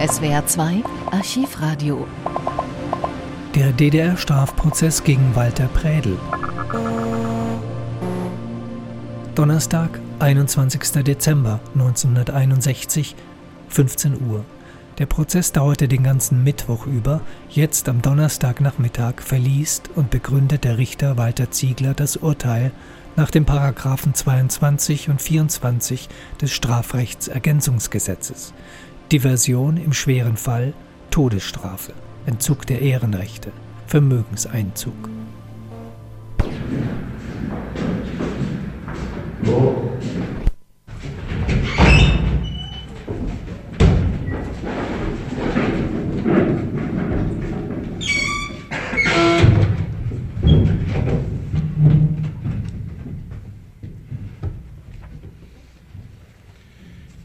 SWR 0.00 0.46
2 0.46 0.84
Archivradio. 1.10 2.06
Der 3.56 3.72
DDR-Strafprozess 3.72 5.02
gegen 5.02 5.34
Walter 5.34 5.66
Prädel. 5.66 6.16
Donnerstag, 9.34 9.98
21. 10.20 11.02
Dezember 11.02 11.58
1961, 11.74 13.16
15 13.70 14.30
Uhr. 14.30 14.44
Der 14.98 15.06
Prozess 15.06 15.50
dauerte 15.50 15.88
den 15.88 16.04
ganzen 16.04 16.44
Mittwoch 16.44 16.86
über. 16.86 17.20
Jetzt 17.48 17.88
am 17.88 18.00
Donnerstagnachmittag 18.00 19.20
verliest 19.20 19.90
und 19.96 20.10
begründet 20.10 20.62
der 20.62 20.78
Richter 20.78 21.16
Walter 21.16 21.50
Ziegler 21.50 21.94
das 21.94 22.16
Urteil 22.16 22.70
nach 23.16 23.32
den 23.32 23.44
Paragraphen 23.44 24.14
22 24.14 25.08
und 25.08 25.20
24 25.20 26.08
des 26.40 26.52
Strafrechtsergänzungsgesetzes. 26.52 28.54
Diversion 29.10 29.78
im 29.78 29.94
schweren 29.94 30.36
Fall, 30.36 30.74
Todesstrafe, 31.10 31.94
Entzug 32.26 32.66
der 32.66 32.82
Ehrenrechte, 32.82 33.52
Vermögenseinzug. 33.86 34.92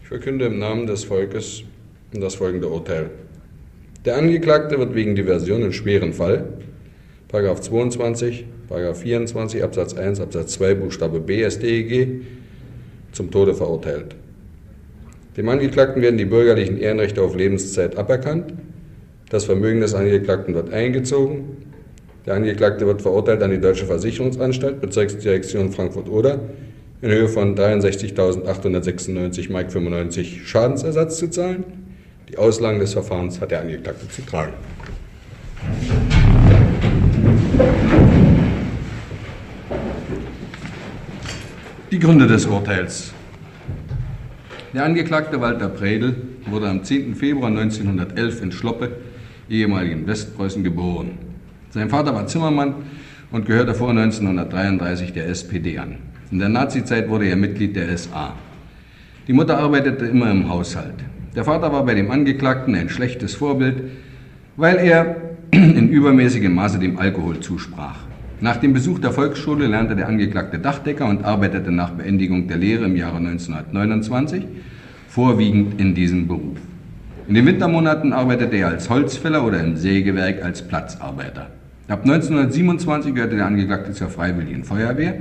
Ich 0.02 0.08
verkünde 0.08 0.46
im 0.46 0.60
Namen 0.60 0.88
des 0.88 1.04
Volkes 1.04 1.66
das 2.22 2.36
folgende 2.36 2.68
Urteil. 2.68 3.10
Der 4.06 4.18
Angeklagte 4.18 4.78
wird 4.78 4.96
wegen 4.96 5.16
Diversion 5.16 5.64
in 5.64 5.74
schweren 5.74 6.14
Fall, 6.14 6.46
Paragraph 7.30 7.62
22, 7.62 8.46
Paragraph 8.68 9.00
24 9.00 9.64
Absatz 9.64 9.96
1 9.96 10.20
Absatz 10.20 10.54
2 10.54 10.76
Buchstabe 10.76 11.20
B 11.20 11.50
StEG 11.50 12.22
zum 13.12 13.32
Tode 13.32 13.56
verurteilt. 13.56 14.16
Dem 15.38 15.50
Angeklagten 15.50 16.02
werden 16.02 16.18
die 16.18 16.26
bürgerlichen 16.26 16.78
Ehrenrechte 16.78 17.22
auf 17.22 17.36
Lebenszeit 17.36 17.98
aberkannt. 17.98 18.54
Das 19.30 19.46
Vermögen 19.46 19.82
des 19.82 19.96
Angeklagten 19.96 20.54
wird 20.54 20.72
eingezogen. 20.72 21.58
Der 22.26 22.36
Angeklagte 22.36 22.86
wird 22.86 23.02
verurteilt 23.02 23.42
an 23.42 23.52
die 23.52 23.60
Deutsche 23.60 23.86
Versicherungsanstalt, 23.86 24.80
Bezirksdirektion 24.80 25.72
Frankfurt-Oder, 25.72 26.40
in 27.02 27.10
Höhe 27.10 27.28
von 27.28 27.56
63.896 27.56 29.52
Mark 29.52 29.72
95 29.72 30.48
Schadensersatz 30.48 31.18
zu 31.18 31.30
zahlen. 31.30 31.83
Die 32.34 32.40
Auslagen 32.40 32.80
des 32.80 32.94
Verfahrens 32.94 33.40
hat 33.40 33.52
der 33.52 33.62
Angeklagte 33.62 34.10
zu 34.10 34.24
tragen. 34.24 34.54
Die 41.92 42.00
Gründe 42.00 42.26
des 42.26 42.48
Urteils. 42.48 43.14
Der 44.74 44.84
Angeklagte 44.84 45.40
Walter 45.42 45.70
Predel 45.70 46.16
wurde 46.48 46.70
am 46.70 46.84
10. 46.84 47.14
Februar 47.14 47.50
1911 47.50 48.42
in 48.42 48.52
Schloppe, 48.52 48.98
ehemaligen 49.48 50.08
Westpreußen, 50.08 50.64
geboren. 50.64 51.20
Sein 51.70 51.92
Vater 51.92 52.16
war 52.16 52.26
Zimmermann 52.26 52.74
und 53.32 53.46
gehörte 53.46 53.76
vor 53.76 53.92
1933 53.92 55.14
der 55.14 55.28
SPD 55.28 55.78
an. 55.78 55.98
In 56.32 56.40
der 56.40 56.50
Nazizeit 56.50 57.08
wurde 57.10 57.28
er 57.28 57.36
Mitglied 57.36 57.76
der 57.76 57.96
SA. 57.96 58.34
Die 59.28 59.34
Mutter 59.34 59.60
arbeitete 59.60 60.06
immer 60.06 60.32
im 60.32 60.50
Haushalt. 60.50 60.96
Der 61.36 61.46
Vater 61.46 61.72
war 61.74 61.84
bei 61.84 61.96
dem 61.96 62.12
Angeklagten 62.12 62.76
ein 62.76 62.90
schlechtes 62.90 63.34
Vorbild, 63.34 63.84
weil 64.56 64.78
er 64.78 65.16
in 65.52 65.90
übermäßigem 65.90 66.54
Maße 66.54 66.78
dem 66.78 67.00
Alkohol 67.00 67.40
zusprach. 67.40 68.00
Nach 68.40 68.58
dem 68.58 68.74
Besuch 68.74 69.00
der 69.00 69.12
Volksschule 69.12 69.68
lernte 69.68 69.96
der 69.96 70.08
Angeklagte 70.08 70.60
Dachdecker 70.60 71.08
und 71.08 71.24
arbeitete 71.24 71.72
nach 71.72 71.92
Beendigung 71.92 72.48
der 72.48 72.58
Lehre 72.58 72.86
im 72.86 72.96
Jahre 72.96 73.18
1929 73.18 74.44
vorwiegend 75.08 75.80
in 75.80 75.96
diesem 75.96 76.28
Beruf. 76.28 76.58
In 77.28 77.36
den 77.36 77.46
Wintermonaten 77.46 78.14
arbeitete 78.14 78.58
er 78.58 78.68
als 78.68 78.90
Holzfäller 78.90 79.46
oder 79.46 79.64
im 79.64 79.78
Sägewerk 79.78 80.44
als 80.44 80.62
Platzarbeiter. 80.62 81.50
Ab 81.88 82.02
1927 82.04 83.16
gehörte 83.16 83.38
der 83.38 83.46
Angeklagte 83.46 83.94
zur 83.94 84.10
Freiwilligen 84.10 84.64
Feuerwehr, 84.64 85.16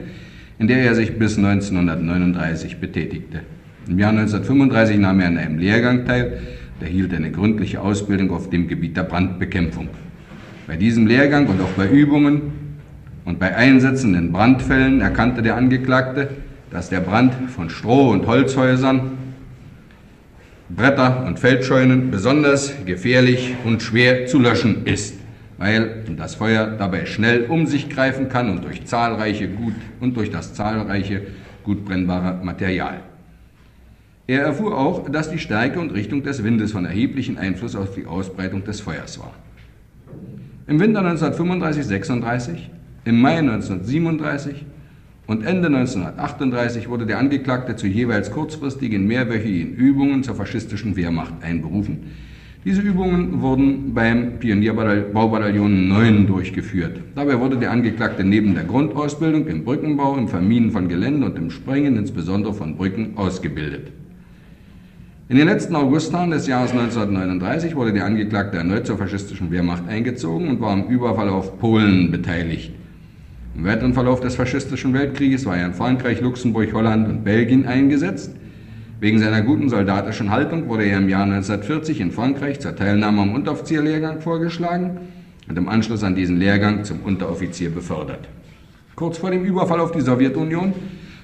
in 0.59 0.66
der 0.66 0.78
er 0.78 0.94
sich 0.94 1.19
bis 1.19 1.38
1939 1.38 2.81
betätigte. 2.81 3.41
Im 3.88 3.98
Jahr 3.98 4.10
1935 4.10 4.98
nahm 4.98 5.19
er 5.20 5.26
an 5.26 5.38
einem 5.38 5.59
Lehrgang 5.59 6.04
teil, 6.04 6.38
der 6.81 6.88
hielt 6.88 7.12
eine 7.12 7.32
gründliche 7.32 7.81
Ausbildung 7.81 8.31
auf 8.31 8.48
dem 8.48 8.69
Gebiet 8.69 8.97
der 8.97 9.03
Brandbekämpfung. 9.03 9.88
Bei 10.69 10.76
diesem 10.76 11.09
Lehrgang 11.09 11.48
und 11.48 11.60
auch 11.60 11.72
bei 11.76 11.88
Übungen 11.88 12.53
und 13.25 13.41
bei 13.41 13.56
Einsätzen 13.56 14.15
in 14.15 14.31
Brandfällen 14.31 15.00
erkannte 15.00 15.42
der 15.42 15.56
Angeklagte, 15.56 16.28
dass 16.71 16.91
der 16.91 17.00
Brand 17.00 17.34
von 17.50 17.71
Stroh- 17.71 18.12
und 18.12 18.26
Holzhäusern, 18.26 19.19
Bretter 20.69 21.26
und 21.26 21.41
Feldscheunen 21.41 22.10
besonders 22.10 22.72
gefährlich 22.87 23.56
und 23.65 23.82
schwer 23.82 24.26
zu 24.26 24.38
löschen 24.38 24.87
ist, 24.87 25.19
weil 25.59 26.04
das 26.16 26.37
Feuer 26.37 26.69
dabei 26.78 27.04
schnell 27.06 27.47
um 27.47 27.66
sich 27.66 27.91
greifen 27.91 28.28
kann 28.28 28.48
und 28.48 28.65
durch 28.65 28.84
zahlreiche 28.87 29.48
gut 29.48 29.75
und 30.00 30.16
durch 30.16 30.31
das 30.31 30.54
zahlreiche 30.54 31.22
gut 31.65 31.84
brennbare 31.84 32.42
Material. 32.44 33.00
Er 34.32 34.44
erfuhr 34.44 34.78
auch, 34.78 35.10
dass 35.10 35.31
die 35.31 35.37
Stärke 35.37 35.78
und 35.78 35.93
Richtung 35.93 36.22
des 36.22 36.43
Windes 36.43 36.72
von 36.72 36.87
erheblichem 36.87 37.37
Einfluss 37.37 37.76
auf 37.76 37.94
die 37.94 38.06
Ausbreitung 38.06 38.65
des 38.65 38.81
Feuers 38.81 39.19
war. 39.19 39.34
Im 40.66 40.81
Winter 40.81 41.04
1935-36 41.04 42.53
im 43.04 43.21
Mai 43.21 43.41
1937 43.41 44.65
und 45.26 45.44
Ende 45.44 45.66
1938 45.66 46.88
wurde 46.88 47.04
der 47.04 47.19
Angeklagte 47.19 47.76
zu 47.76 47.87
jeweils 47.87 48.31
kurzfristigen 48.31 49.06
mehrwöchigen 49.06 49.75
Übungen 49.75 50.22
zur 50.22 50.34
faschistischen 50.34 50.97
Wehrmacht 50.97 51.34
einberufen. 51.42 51.98
Diese 52.65 52.81
Übungen 52.81 53.42
wurden 53.42 53.92
beim 53.92 54.38
Pionierbaubattalion 54.38 55.88
9 55.88 56.26
durchgeführt. 56.26 57.00
Dabei 57.15 57.38
wurde 57.38 57.59
der 57.59 57.71
Angeklagte 57.71 58.25
neben 58.25 58.54
der 58.54 58.65
Grundausbildung 58.65 59.47
im 59.48 59.62
Brückenbau, 59.62 60.16
im 60.16 60.28
Verminen 60.28 60.71
von 60.71 60.88
Gelände 60.88 61.26
und 61.26 61.37
im 61.37 61.50
Sprengen, 61.50 61.98
insbesondere 61.98 62.54
von 62.54 62.78
Brücken, 62.78 63.19
ausgebildet. 63.19 63.92
In 65.32 65.38
den 65.38 65.48
letzten 65.48 65.75
Augusttagen 65.76 66.31
des 66.31 66.47
Jahres 66.47 66.72
1939 66.72 67.75
wurde 67.75 67.94
der 67.94 68.04
Angeklagte 68.04 68.59
erneut 68.59 68.87
zur 68.87 68.98
faschistischen 68.98 69.50
Wehrmacht 69.50 69.88
eingezogen 69.88 70.47
und 70.47 70.60
war 70.60 70.72
am 70.72 70.88
Überfall 70.88 71.31
auf 71.31 71.59
Polen 71.59 72.10
beteiligt. 72.10 72.70
Im 73.56 73.65
weiteren 73.65 73.94
Verlauf 73.94 74.21
des 74.21 74.34
faschistischen 74.34 74.92
Weltkrieges 74.92 75.47
war 75.47 75.56
er 75.56 75.65
in 75.65 75.72
Frankreich, 75.72 76.21
Luxemburg, 76.21 76.75
Holland 76.75 77.09
und 77.09 77.25
Belgien 77.25 77.65
eingesetzt. 77.66 78.37
Wegen 79.00 79.21
seiner 79.21 79.41
guten 79.41 79.71
soldatischen 79.71 80.28
Haltung 80.28 80.69
wurde 80.69 80.84
er 80.84 80.98
im 80.98 81.09
Jahr 81.09 81.22
1940 81.22 82.03
in 82.03 82.10
Frankreich 82.10 82.60
zur 82.60 82.76
Teilnahme 82.76 83.22
am 83.22 83.34
Unteroffizierlehrgang 83.34 84.21
vorgeschlagen 84.21 84.98
und 85.48 85.56
im 85.56 85.66
Anschluss 85.66 86.04
an 86.04 86.15
diesen 86.15 86.37
Lehrgang 86.37 86.84
zum 86.84 87.00
Unteroffizier 87.00 87.71
befördert. 87.71 88.28
Kurz 88.97 89.16
vor 89.16 89.31
dem 89.31 89.47
Überfall 89.47 89.81
auf 89.81 89.92
die 89.92 90.03
Sowjetunion 90.03 90.75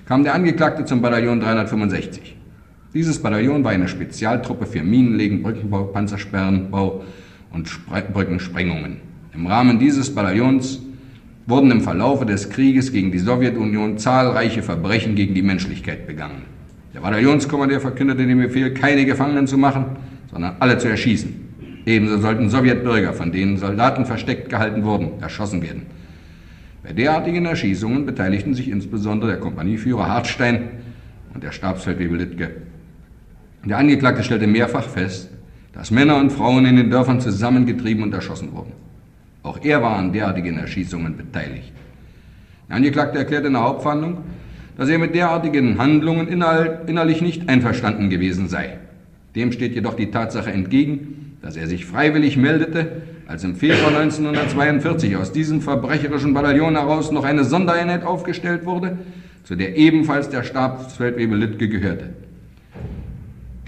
kam 0.07 0.25
der 0.25 0.33
Angeklagte 0.33 0.87
zum 0.87 1.03
Bataillon 1.03 1.41
365. 1.41 2.38
Dieses 2.95 3.21
Bataillon 3.21 3.63
war 3.65 3.73
eine 3.73 3.87
Spezialtruppe 3.87 4.65
für 4.65 4.83
Minenlegen, 4.83 5.43
Brückenbau, 5.43 5.85
Panzersperrenbau 5.85 7.05
und 7.53 7.69
Spre 7.69 8.03
Brückensprengungen. 8.11 8.97
Im 9.35 9.47
Rahmen 9.47 9.79
dieses 9.79 10.15
Bataillons 10.15 10.81
wurden 11.47 11.71
im 11.71 11.83
Verlaufe 11.83 12.25
des 12.25 12.49
Krieges 12.49 12.91
gegen 12.91 13.13
die 13.13 13.19
Sowjetunion 13.19 13.99
zahlreiche 13.99 14.63
Verbrechen 14.63 15.15
gegen 15.15 15.35
die 15.35 15.43
Menschlichkeit 15.43 16.07
begangen. 16.07 16.43
Der 16.95 17.01
Bataillonskommandeur 17.01 17.81
verkündete 17.81 18.27
den 18.27 18.39
Befehl, 18.39 18.73
keine 18.73 19.05
Gefangenen 19.05 19.47
zu 19.47 19.59
machen, 19.59 19.85
sondern 20.31 20.57
alle 20.59 20.79
zu 20.79 20.89
erschießen. 20.89 21.35
Ebenso 21.85 22.19
sollten 22.19 22.49
Sowjetbürger, 22.49 23.13
von 23.13 23.33
denen 23.33 23.59
Soldaten 23.59 24.07
versteckt 24.07 24.49
gehalten 24.49 24.85
wurden, 24.85 25.21
erschossen 25.21 25.63
werden. 25.63 25.83
Bei 26.83 26.95
derartigen 26.95 27.45
Erschießungen 27.45 28.07
beteiligten 28.07 28.55
sich 28.55 28.71
insbesondere 28.71 29.33
der 29.33 29.41
Kompanieführer 29.41 30.09
Hartstein 30.09 30.71
und 31.35 31.45
der 31.45 31.53
Stabsfeldwebel 31.53 32.19
Littke. 32.19 32.51
Der 33.65 33.79
Angeklagte 33.79 34.23
stellte 34.23 34.47
mehrfach 34.47 34.85
fest, 34.85 35.31
dass 35.73 35.91
Männer 35.91 36.17
und 36.17 36.31
Frauen 36.31 36.65
in 36.67 36.77
den 36.77 36.91
Dörfern 36.91 37.21
zusammengetrieben 37.21 38.03
und 38.03 38.15
erschossen 38.15 38.53
wurden. 38.53 38.73
Auch 39.43 39.59
er 39.63 39.83
war 39.83 39.97
an 39.97 40.13
derartigen 40.13 40.59
Erschießungen 40.59 41.17
beteiligt. 41.17 41.73
Der 42.69 42.77
Angeklagte 42.77 43.19
erklärte 43.19 43.47
in 43.47 43.55
der 43.55 43.63
Hauptverhandlung, 43.63 44.19
dass 44.77 44.89
er 44.89 44.99
mit 44.99 45.15
derartigen 45.15 45.79
Handlungen 45.79 46.29
innerlich 46.29 47.21
nicht 47.21 47.49
einverstanden 47.49 48.11
gewesen 48.11 48.49
sei. 48.49 48.79
Dem 49.35 49.53
steht 49.53 49.75
jedoch 49.75 49.95
die 49.95 50.11
Tatsache 50.11 50.51
entgegen, 50.51 51.37
dass 51.43 51.57
er 51.57 51.67
sich 51.67 51.87
freiwillig 51.87 52.37
meldete, 52.37 53.03
als 53.27 53.45
im 53.45 53.57
Februar 53.57 53.97
1942 53.97 55.17
aus 55.17 55.33
diesem 55.33 55.61
verbrecherischen 55.61 56.33
Bataillon 56.33 56.77
heraus 56.77 57.13
noch 57.13 57.25
eine 57.25 57.45
Sondereinheit 57.45 58.05
aufgestellt 58.05 58.65
wurde, 58.65 58.99
zu 59.45 59.55
der 59.55 59.77
ebenfalls 59.77 60.29
der 60.31 60.45
Stabsfeldwebel 60.45 61.39
Littke 61.39 61.69
gehörte. 61.69 62.11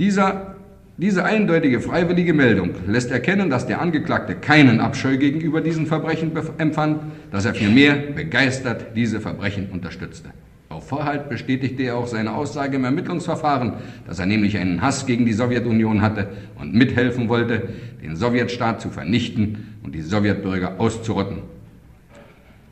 Dieser 0.01 0.57
Diese 1.01 1.25
eindeutige 1.25 1.81
freiwillige 1.81 2.35
Meldung 2.35 2.71
lässt 2.87 3.11
erkennen, 3.11 3.49
dass 3.49 3.67
der 3.67 3.81
Angeklagte 3.81 4.35
keinen 4.35 4.81
Abscheu 4.81 5.17
gegenüber 5.17 5.63
diesen 5.63 5.87
Verbrechen 5.87 6.33
empfand, 6.59 7.01
dass 7.31 7.47
er 7.47 7.55
vielmehr 7.55 7.95
begeistert 8.15 8.95
diese 8.97 9.19
Verbrechen 9.19 9.69
unterstützte. 9.73 10.29
Auf 10.69 10.89
Vorhalt 10.89 11.31
bestätigte 11.31 11.85
er 11.85 11.97
auch 11.97 12.07
seine 12.07 12.35
Aussage 12.35 12.77
im 12.77 12.85
Ermittlungsverfahren, 12.85 13.75
dass 14.07 14.19
er 14.19 14.27
nämlich 14.27 14.59
einen 14.59 14.83
Hass 14.83 15.07
gegen 15.07 15.25
die 15.25 15.33
Sowjetunion 15.33 16.03
hatte 16.03 16.29
und 16.59 16.75
mithelfen 16.75 17.31
wollte, 17.31 17.71
den 18.03 18.15
Sowjetstaat 18.15 18.83
zu 18.83 18.91
vernichten 18.91 19.79
und 19.83 19.95
die 19.95 20.03
Sowjetbürger 20.03 20.75
auszurotten. 20.79 21.39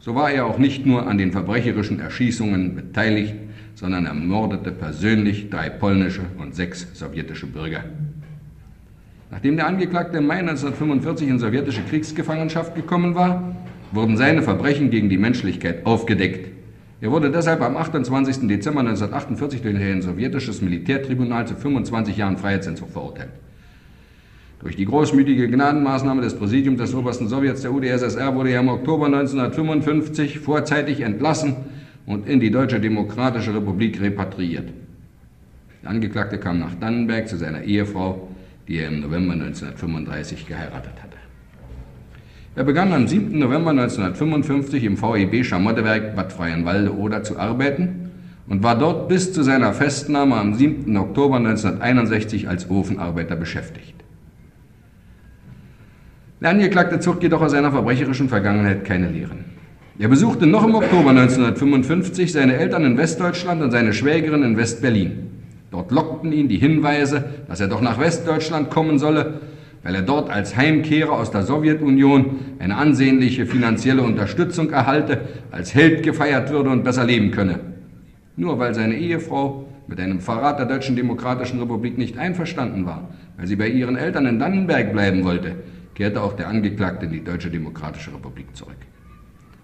So 0.00 0.14
war 0.14 0.30
er 0.30 0.44
auch 0.44 0.58
nicht 0.58 0.84
nur 0.84 1.06
an 1.06 1.16
den 1.16 1.32
verbrecherischen 1.32 1.98
Erschießungen 1.98 2.74
beteiligt, 2.74 3.34
sondern 3.78 4.06
ermordete 4.06 4.72
persönlich 4.72 5.50
drei 5.50 5.70
polnische 5.70 6.22
und 6.36 6.52
sechs 6.52 6.88
sowjetische 6.94 7.46
Bürger. 7.46 7.84
Nachdem 9.30 9.56
der 9.56 9.68
Angeklagte 9.68 10.18
im 10.18 10.26
Mai 10.26 10.38
1945 10.38 11.28
in 11.28 11.38
sowjetische 11.38 11.82
Kriegsgefangenschaft 11.82 12.74
gekommen 12.74 13.14
war, 13.14 13.54
wurden 13.92 14.16
seine 14.16 14.42
Verbrechen 14.42 14.90
gegen 14.90 15.08
die 15.08 15.16
Menschlichkeit 15.16 15.86
aufgedeckt. 15.86 16.50
Er 17.00 17.12
wurde 17.12 17.30
deshalb 17.30 17.60
am 17.60 17.76
28. 17.76 18.48
Dezember 18.48 18.80
1948 18.80 19.62
durch 19.62 19.76
ein 19.76 20.02
sowjetisches 20.02 20.60
Militärtribunal 20.60 21.46
zu 21.46 21.54
25 21.54 22.16
Jahren 22.16 22.36
Freiheitsentzug 22.36 22.90
verurteilt. 22.90 23.30
Durch 24.60 24.74
die 24.74 24.86
großmütige 24.86 25.48
Gnadenmaßnahme 25.48 26.20
des 26.20 26.34
Präsidiums 26.34 26.80
des 26.80 26.94
Obersten 26.96 27.28
Sowjets 27.28 27.62
der 27.62 27.72
UdSSR 27.72 28.34
wurde 28.34 28.50
er 28.50 28.58
im 28.58 28.70
Oktober 28.70 29.06
1955 29.06 30.40
vorzeitig 30.40 31.02
entlassen 31.02 31.54
und 32.08 32.26
in 32.26 32.40
die 32.40 32.50
Deutsche 32.50 32.80
Demokratische 32.80 33.54
Republik 33.54 34.00
repatriiert. 34.00 34.68
Der 35.82 35.90
Angeklagte 35.90 36.38
kam 36.38 36.58
nach 36.58 36.74
Dannenberg 36.74 37.28
zu 37.28 37.36
seiner 37.36 37.62
Ehefrau 37.62 38.28
die 38.68 38.78
er 38.78 38.88
im 38.88 39.00
November 39.00 39.32
1935 39.32 40.46
geheiratet 40.46 40.92
hatte. 41.02 41.16
Er 42.54 42.64
begann 42.64 42.92
am 42.92 43.08
7. 43.08 43.38
November 43.38 43.70
1955 43.70 44.84
im 44.84 44.96
VEB 44.96 45.44
Schamottewerk 45.44 46.14
Bad 46.14 46.32
Freienwalde-Oder 46.32 47.22
zu 47.22 47.38
arbeiten 47.38 48.10
und 48.46 48.62
war 48.62 48.78
dort 48.78 49.08
bis 49.08 49.32
zu 49.32 49.42
seiner 49.42 49.72
Festnahme 49.72 50.36
am 50.36 50.54
7. 50.54 50.94
Oktober 50.96 51.36
1961 51.36 52.48
als 52.48 52.68
Ofenarbeiter 52.68 53.36
beschäftigt. 53.36 53.94
Der 56.40 56.50
Angeklagte 56.50 57.00
zog 57.00 57.22
jedoch 57.22 57.40
aus 57.40 57.52
seiner 57.52 57.72
verbrecherischen 57.72 58.28
Vergangenheit 58.28 58.84
keine 58.84 59.10
Lehren. 59.10 59.57
Er 60.00 60.06
besuchte 60.06 60.46
noch 60.46 60.64
im 60.64 60.76
Oktober 60.76 61.10
1955 61.10 62.30
seine 62.30 62.56
Eltern 62.56 62.84
in 62.84 62.96
Westdeutschland 62.96 63.60
und 63.62 63.72
seine 63.72 63.92
Schwägerin 63.92 64.44
in 64.44 64.56
Westberlin. 64.56 65.26
Dort 65.72 65.90
lockten 65.90 66.30
ihn 66.30 66.46
die 66.46 66.58
Hinweise, 66.58 67.24
dass 67.48 67.58
er 67.58 67.66
doch 67.66 67.80
nach 67.80 67.98
Westdeutschland 67.98 68.70
kommen 68.70 69.00
solle, 69.00 69.40
weil 69.82 69.96
er 69.96 70.02
dort 70.02 70.30
als 70.30 70.56
Heimkehrer 70.56 71.10
aus 71.10 71.32
der 71.32 71.42
Sowjetunion 71.42 72.38
eine 72.60 72.76
ansehnliche 72.76 73.44
finanzielle 73.44 74.02
Unterstützung 74.02 74.70
erhalte, 74.70 75.22
als 75.50 75.74
Held 75.74 76.04
gefeiert 76.04 76.50
würde 76.50 76.70
und 76.70 76.84
besser 76.84 77.04
leben 77.04 77.32
könne. 77.32 77.58
Nur 78.36 78.60
weil 78.60 78.74
seine 78.74 78.94
Ehefrau 78.94 79.66
mit 79.88 79.98
einem 79.98 80.20
Verrat 80.20 80.60
der 80.60 80.66
Deutschen 80.66 80.94
Demokratischen 80.94 81.58
Republik 81.58 81.98
nicht 81.98 82.18
einverstanden 82.18 82.86
war, 82.86 83.08
weil 83.36 83.48
sie 83.48 83.56
bei 83.56 83.68
ihren 83.68 83.96
Eltern 83.96 84.26
in 84.26 84.38
Dannenberg 84.38 84.92
bleiben 84.92 85.24
wollte, 85.24 85.56
kehrte 85.96 86.22
auch 86.22 86.34
der 86.34 86.46
Angeklagte 86.46 87.06
in 87.06 87.12
die 87.12 87.24
Deutsche 87.24 87.50
Demokratische 87.50 88.14
Republik 88.14 88.54
zurück. 88.54 88.87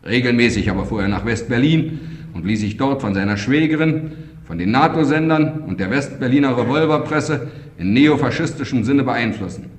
Regelmäßig 0.06 0.70
aber 0.70 0.84
fuhr 0.84 1.02
er 1.02 1.08
nach 1.08 1.24
West-Berlin 1.24 2.00
und 2.34 2.44
ließ 2.44 2.60
sich 2.60 2.76
dort 2.76 3.00
von 3.00 3.14
seiner 3.14 3.36
Schwägerin 3.36 4.12
von 4.44 4.58
den 4.58 4.70
NATO-Sendern 4.70 5.62
und 5.66 5.80
der 5.80 5.90
Westberliner 5.90 6.56
Revolverpresse 6.56 7.48
in 7.78 7.94
neofaschistischem 7.94 8.84
Sinne 8.84 9.02
beeinflussen. 9.02 9.70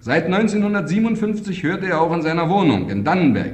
Seit 0.00 0.26
1957 0.26 1.62
hörte 1.62 1.86
er 1.86 2.00
auch 2.00 2.12
in 2.14 2.22
seiner 2.22 2.48
Wohnung 2.48 2.90
in 2.90 3.04
Dannenberg 3.04 3.52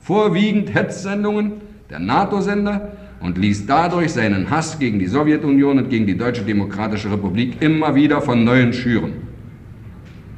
vorwiegend 0.00 0.74
Hetzsendungen 0.74 1.52
der 1.90 1.98
NATO-Sender 1.98 2.92
und 3.20 3.36
ließ 3.36 3.66
dadurch 3.66 4.12
seinen 4.12 4.48
Hass 4.48 4.78
gegen 4.78 4.98
die 4.98 5.06
Sowjetunion 5.06 5.78
und 5.78 5.90
gegen 5.90 6.06
die 6.06 6.16
Deutsche 6.16 6.42
Demokratische 6.42 7.10
Republik 7.10 7.60
immer 7.60 7.94
wieder 7.94 8.22
von 8.22 8.44
neuem 8.44 8.72
schüren. 8.72 9.12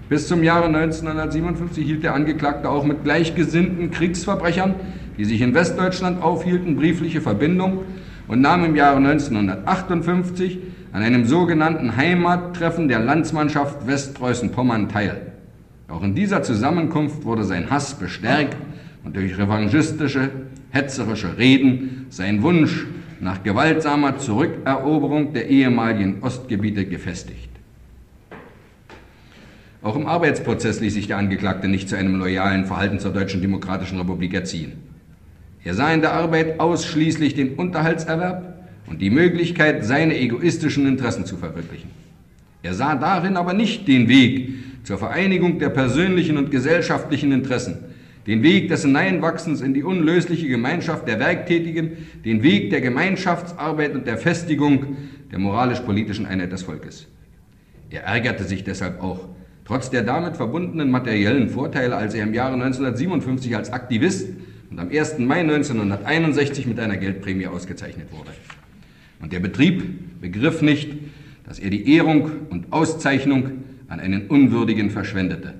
Bis 0.09 0.27
zum 0.27 0.43
Jahre 0.43 0.67
1957 0.67 1.85
hielt 1.85 2.03
der 2.03 2.15
Angeklagte 2.15 2.69
auch 2.69 2.85
mit 2.85 3.05
gleichgesinnten 3.05 3.93
Kriegsverbrechern, 3.93 4.75
die 5.21 5.27
sich 5.27 5.43
in 5.43 5.53
Westdeutschland 5.53 6.23
aufhielten, 6.23 6.77
briefliche 6.77 7.21
Verbindung 7.21 7.81
und 8.27 8.41
nahm 8.41 8.65
im 8.65 8.75
Jahre 8.75 8.97
1958 8.97 10.59
an 10.93 11.03
einem 11.03 11.27
sogenannten 11.27 11.95
Heimattreffen 11.95 12.89
der 12.89 13.01
Landsmannschaft 13.01 13.87
Westpreußen-Pommern 13.87 14.89
teil. 14.89 15.21
Auch 15.89 16.03
in 16.03 16.15
dieser 16.15 16.43
Zusammenkunft 16.43 17.27
wurde 17.27 17.45
sein 17.45 17.69
Hass 17.69 17.99
bestärkt 17.99 18.57
und 19.05 19.15
durch 19.15 19.37
revanchistische, 19.37 20.31
hetzerische 20.71 21.37
Reden 21.37 22.07
sein 22.09 22.43
Wunsch 22.43 22.87
nach 23.21 23.43
gewaltsamer 23.43 24.17
Zurückeroberung 24.17 25.35
der 25.35 25.51
ehemaligen 25.51 26.23
Ostgebiete 26.23 26.87
gefestigt. 26.87 27.51
Auch 29.83 29.97
im 29.97 30.07
Arbeitsprozess 30.07 30.81
ließ 30.81 30.95
sich 30.95 31.09
der 31.09 31.19
Angeklagte 31.19 31.69
nicht 31.69 31.91
zu 31.91 31.97
einem 31.97 32.15
loyalen 32.15 32.65
Verhalten 32.65 33.01
zur 33.01 33.13
Deutschen 33.13 33.43
Demokratischen 33.43 33.99
Republik 33.99 34.33
erziehen. 34.33 34.90
Er 35.65 35.75
sah 35.75 35.93
in 35.93 36.01
der 36.01 36.13
Arbeit 36.13 36.59
ausschließlich 36.59 37.35
den 37.35 37.55
Unterhaltserwerb 37.55 38.67
und 38.87 39.01
die 39.01 39.11
Möglichkeit, 39.11 39.85
seine 39.85 40.19
egoistischen 40.19 40.87
Interessen 40.87 41.27
zu 41.27 41.37
verwirklichen. 41.37 41.91
Er 42.63 42.75
sah 42.75 42.95
darin 42.95 43.37
aber 43.37 43.53
nicht 43.53 43.87
den 43.89 44.09
Weg 44.09 44.51
zur 44.85 44.99
Vereinigung 44.99 45.59
der 45.59 45.69
persönlichen 45.71 46.37
und 46.37 46.51
gesellschaftlichen 46.51 47.33
Interessen, 47.33 47.79
den 48.27 48.43
Weg 48.43 48.69
des 48.69 48.83
Hineinwachsens 48.83 49.61
in 49.61 49.75
die 49.75 49.83
unlösliche 49.83 50.49
Gemeinschaft 50.49 51.09
der 51.09 51.19
Werktätigen, 51.19 51.93
den 52.25 52.43
Weg 52.43 52.71
der 52.71 52.81
Gemeinschaftsarbeit 52.81 53.95
und 53.95 54.07
der 54.07 54.19
Festigung 54.19 54.97
der 55.31 55.39
moralisch-politischen 55.39 56.27
Einheit 56.27 56.53
des 56.53 56.63
Volkes. 56.63 57.07
Er 57.91 58.05
ärgerte 58.05 58.45
sich 58.45 58.65
deshalb 58.65 59.03
auch, 59.03 59.29
trotz 59.65 59.91
der 59.91 60.03
damit 60.03 60.37
verbundenen 60.37 60.91
materiellen 60.91 61.49
Vorteile, 61.49 61.97
als 61.97 62.15
er 62.15 62.25
im 62.25 62.35
Jahre 62.35 62.55
1957 62.55 63.57
als 63.57 63.73
Aktivist 63.73 64.29
und 64.71 64.79
am 64.79 64.89
1. 64.89 65.19
Mai 65.19 65.41
1961 65.41 66.67
mit 66.67 66.79
einer 66.79 66.97
Geldprämie 66.97 67.47
ausgezeichnet 67.47 68.13
wurde. 68.13 68.31
Und 69.21 69.33
der 69.33 69.41
Betrieb 69.41 70.21
begriff 70.21 70.63
nicht, 70.63 70.93
dass 71.47 71.59
er 71.59 71.71
die 71.71 71.95
Ehrung 71.95 72.31
und 72.51 72.73
Auszeichnung 72.73 73.65
an 73.89 74.01
einen 74.01 74.29
Unwürdigen 74.29 74.91
verschwendete. 74.91 75.55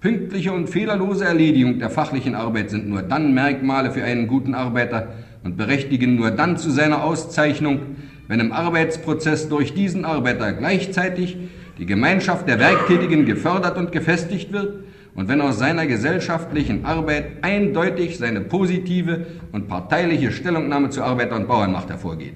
Pünktliche 0.00 0.52
und 0.52 0.68
fehlerlose 0.68 1.24
Erledigung 1.24 1.78
der 1.78 1.90
fachlichen 1.90 2.34
Arbeit 2.34 2.70
sind 2.70 2.88
nur 2.88 3.02
dann 3.02 3.34
Merkmale 3.34 3.90
für 3.90 4.04
einen 4.04 4.28
guten 4.28 4.54
Arbeiter 4.54 5.14
und 5.42 5.56
berechtigen 5.56 6.16
nur 6.16 6.30
dann 6.30 6.58
zu 6.58 6.70
seiner 6.70 7.02
Auszeichnung, 7.02 7.80
wenn 8.28 8.40
im 8.40 8.52
Arbeitsprozess 8.52 9.48
durch 9.48 9.74
diesen 9.74 10.04
Arbeiter 10.04 10.52
gleichzeitig 10.52 11.36
die 11.78 11.86
Gemeinschaft 11.86 12.46
der 12.48 12.58
Werktätigen 12.58 13.24
gefördert 13.24 13.76
und 13.78 13.92
gefestigt 13.92 14.52
wird 14.52 14.84
und 15.14 15.28
wenn 15.28 15.40
aus 15.40 15.58
seiner 15.58 15.86
gesellschaftlichen 15.86 16.84
Arbeit 16.84 17.42
eindeutig 17.42 18.18
seine 18.18 18.40
positive 18.40 19.26
und 19.52 19.68
parteiliche 19.68 20.32
Stellungnahme 20.32 20.90
zur 20.90 21.04
Arbeiter- 21.04 21.36
und 21.36 21.48
Bauernmacht 21.48 21.90
hervorgeht. 21.90 22.34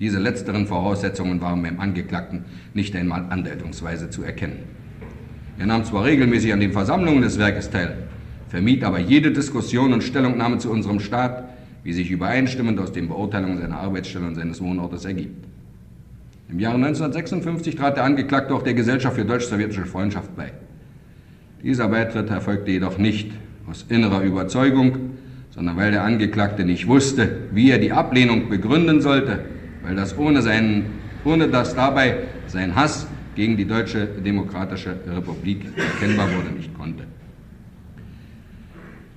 Diese 0.00 0.18
letzteren 0.18 0.66
Voraussetzungen 0.66 1.40
waren 1.40 1.62
beim 1.62 1.78
Angeklagten 1.78 2.44
nicht 2.74 2.96
einmal 2.96 3.26
andeutungsweise 3.30 4.10
zu 4.10 4.24
erkennen. 4.24 4.64
Er 5.58 5.66
nahm 5.66 5.84
zwar 5.84 6.04
regelmäßig 6.04 6.52
an 6.52 6.60
den 6.60 6.72
Versammlungen 6.72 7.22
des 7.22 7.38
Werkes 7.38 7.70
teil, 7.70 8.08
vermied 8.48 8.82
aber 8.82 8.98
jede 8.98 9.30
Diskussion 9.30 9.92
und 9.92 10.02
Stellungnahme 10.02 10.58
zu 10.58 10.70
unserem 10.72 10.98
Staat, 10.98 11.44
wie 11.84 11.92
sich 11.92 12.10
übereinstimmend 12.10 12.80
aus 12.80 12.92
den 12.92 13.08
Beurteilungen 13.08 13.58
seiner 13.58 13.78
Arbeitsstelle 13.78 14.26
und 14.26 14.34
seines 14.34 14.60
Wohnortes 14.60 15.04
ergibt. 15.04 15.46
Im 16.50 16.58
Jahre 16.58 16.76
1956 16.76 17.76
trat 17.76 17.96
der 17.96 18.04
Angeklagte 18.04 18.54
auch 18.54 18.62
der 18.62 18.74
Gesellschaft 18.74 19.16
für 19.16 19.24
deutsch-sowjetische 19.24 19.86
Freundschaft 19.86 20.34
bei. 20.36 20.52
Dieser 21.62 21.86
Beitritt 21.86 22.28
erfolgte 22.28 22.72
jedoch 22.72 22.98
nicht 22.98 23.30
aus 23.70 23.86
innerer 23.88 24.22
Überzeugung, 24.22 25.12
sondern 25.50 25.76
weil 25.76 25.92
der 25.92 26.02
Angeklagte 26.02 26.64
nicht 26.64 26.88
wusste, 26.88 27.36
wie 27.52 27.70
er 27.70 27.78
die 27.78 27.92
Ablehnung 27.92 28.48
begründen 28.48 29.00
sollte, 29.00 29.44
weil 29.84 29.94
das 29.94 30.18
ohne, 30.18 30.42
seinen, 30.42 30.86
ohne 31.24 31.46
dass 31.46 31.76
dabei 31.76 32.16
sein 32.48 32.74
Hass 32.74 33.06
gegen 33.36 33.56
die 33.56 33.64
Deutsche 33.64 34.06
Demokratische 34.06 34.96
Republik 35.06 35.66
erkennbar 35.76 36.26
wurde, 36.36 36.50
nicht 36.56 36.76
konnte. 36.76 37.04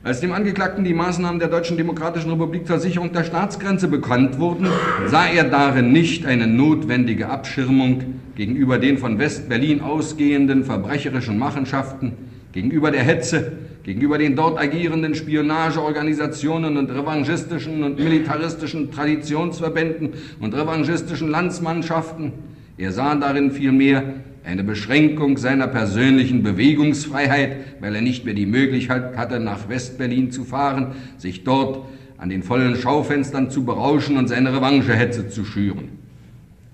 Als 0.03 0.19
dem 0.19 0.31
Angeklagten 0.31 0.83
die 0.83 0.93
Maßnahmen 0.93 1.39
der 1.39 1.47
Deutschen 1.47 1.77
Demokratischen 1.77 2.29
Republik 2.29 2.67
zur 2.67 2.77
Sicherung 2.77 3.11
der 3.11 3.23
Staatsgrenze 3.23 3.87
bekannt 3.87 4.37
wurden, 4.37 4.67
sah 5.07 5.25
er 5.25 5.45
darin 5.45 5.91
nicht 5.91 6.27
eine 6.27 6.45
notwendige 6.45 7.27
Abschirmung 7.27 8.03
gegenüber 8.35 8.77
den 8.77 8.99
von 8.99 9.17
West-Berlin 9.17 9.81
ausgehenden 9.81 10.63
verbrecherischen 10.63 11.39
Machenschaften, 11.39 12.13
gegenüber 12.55 12.89
der 12.89 13.03
Hetze, 13.03 13.51
gegenüber 13.83 14.17
den 14.17 14.37
dort 14.37 14.57
agierenden 14.57 15.13
Spionageorganisationen 15.13 16.77
und 16.77 16.89
revanchistischen 16.89 17.83
und 17.83 17.99
militaristischen 17.99 18.91
Traditionsverbänden 18.91 20.13
und 20.39 20.55
revanchistischen 20.55 21.29
Landsmannschaften. 21.29 22.31
Er 22.77 22.93
sah 22.93 23.13
darin 23.15 23.51
vielmehr 23.51 24.03
eine 24.45 24.63
Beschränkung 24.63 25.37
seiner 25.37 25.67
persönlichen 25.67 26.43
Bewegungsfreiheit, 26.43 27.57
weil 27.81 27.93
er 27.93 28.01
nicht 28.01 28.23
mehr 28.23 28.33
die 28.33 28.45
Möglichkeit 28.45 29.17
hatte, 29.17 29.41
nach 29.41 29.67
Westberlin 29.67 30.31
zu 30.31 30.45
fahren, 30.45 30.93
sich 31.17 31.43
dort 31.43 31.85
an 32.17 32.29
den 32.29 32.41
vollen 32.41 32.77
Schaufenstern 32.77 33.49
zu 33.49 33.65
berauschen 33.65 34.15
und 34.15 34.29
seine 34.29 34.55
Revanchehetze 34.55 35.27
zu 35.27 35.43
schüren. 35.43 35.89